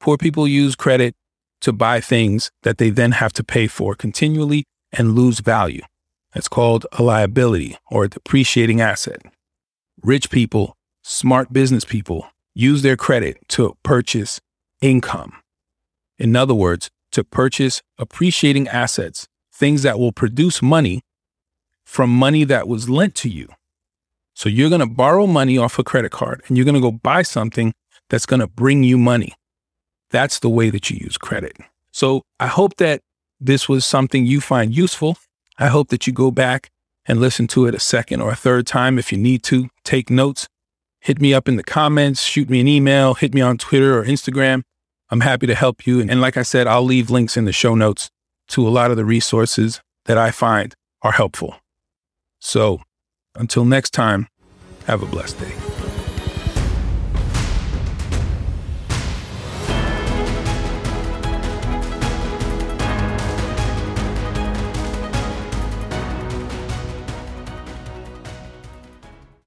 Poor 0.00 0.16
people 0.16 0.48
use 0.48 0.74
credit 0.74 1.14
to 1.60 1.72
buy 1.72 2.00
things 2.00 2.50
that 2.62 2.78
they 2.78 2.90
then 2.90 3.12
have 3.12 3.32
to 3.34 3.44
pay 3.44 3.66
for 3.66 3.94
continually 3.94 4.64
and 4.92 5.14
lose 5.14 5.40
value. 5.40 5.82
That's 6.32 6.48
called 6.48 6.86
a 6.92 7.02
liability 7.02 7.76
or 7.90 8.04
a 8.04 8.08
depreciating 8.08 8.80
asset. 8.80 9.20
Rich 10.02 10.30
people, 10.30 10.76
smart 11.02 11.52
business 11.52 11.84
people, 11.84 12.26
use 12.54 12.82
their 12.82 12.96
credit 12.96 13.38
to 13.48 13.76
purchase 13.82 14.40
income. 14.80 15.34
In 16.18 16.36
other 16.36 16.54
words, 16.54 16.90
to 17.12 17.24
purchase 17.24 17.82
appreciating 17.98 18.68
assets, 18.68 19.26
things 19.52 19.82
that 19.82 19.98
will 19.98 20.12
produce 20.12 20.62
money 20.62 21.02
from 21.84 22.10
money 22.10 22.44
that 22.44 22.68
was 22.68 22.88
lent 22.88 23.14
to 23.16 23.28
you. 23.28 23.48
So 24.34 24.48
you're 24.48 24.70
going 24.70 24.80
to 24.80 24.86
borrow 24.86 25.26
money 25.26 25.58
off 25.58 25.78
a 25.78 25.84
credit 25.84 26.10
card 26.10 26.42
and 26.46 26.56
you're 26.56 26.64
going 26.64 26.74
to 26.74 26.80
go 26.80 26.90
buy 26.90 27.22
something 27.22 27.74
that's 28.08 28.26
going 28.26 28.40
to 28.40 28.46
bring 28.46 28.82
you 28.82 28.96
money. 28.96 29.34
That's 30.10 30.38
the 30.38 30.48
way 30.48 30.70
that 30.70 30.90
you 30.90 30.98
use 31.00 31.16
credit. 31.18 31.56
So 31.90 32.22
I 32.40 32.46
hope 32.46 32.76
that 32.76 33.00
this 33.40 33.68
was 33.68 33.84
something 33.84 34.24
you 34.24 34.40
find 34.40 34.74
useful. 34.74 35.18
I 35.58 35.66
hope 35.66 35.88
that 35.88 36.06
you 36.06 36.12
go 36.12 36.30
back 36.30 36.70
and 37.04 37.20
listen 37.20 37.46
to 37.48 37.66
it 37.66 37.74
a 37.74 37.80
second 37.80 38.20
or 38.20 38.30
a 38.30 38.36
third 38.36 38.66
time 38.66 38.98
if 38.98 39.12
you 39.12 39.18
need 39.18 39.42
to. 39.44 39.68
Take 39.84 40.08
notes 40.08 40.48
hit 41.02 41.20
me 41.20 41.34
up 41.34 41.48
in 41.48 41.56
the 41.56 41.64
comments, 41.64 42.22
shoot 42.22 42.48
me 42.48 42.60
an 42.60 42.68
email, 42.68 43.14
hit 43.14 43.34
me 43.34 43.40
on 43.40 43.58
Twitter 43.58 43.98
or 43.98 44.04
Instagram. 44.04 44.62
I'm 45.10 45.20
happy 45.20 45.46
to 45.48 45.54
help 45.54 45.86
you. 45.86 46.00
And 46.00 46.20
like 46.20 46.36
I 46.36 46.42
said, 46.42 46.66
I'll 46.66 46.84
leave 46.84 47.10
links 47.10 47.36
in 47.36 47.44
the 47.44 47.52
show 47.52 47.74
notes 47.74 48.08
to 48.48 48.66
a 48.66 48.70
lot 48.70 48.90
of 48.90 48.96
the 48.96 49.04
resources 49.04 49.80
that 50.06 50.16
I 50.16 50.30
find 50.30 50.74
are 51.02 51.12
helpful. 51.12 51.56
So 52.40 52.80
until 53.34 53.64
next 53.64 53.90
time, 53.90 54.28
have 54.86 55.02
a 55.02 55.06
blessed 55.06 55.40
day. 55.40 55.71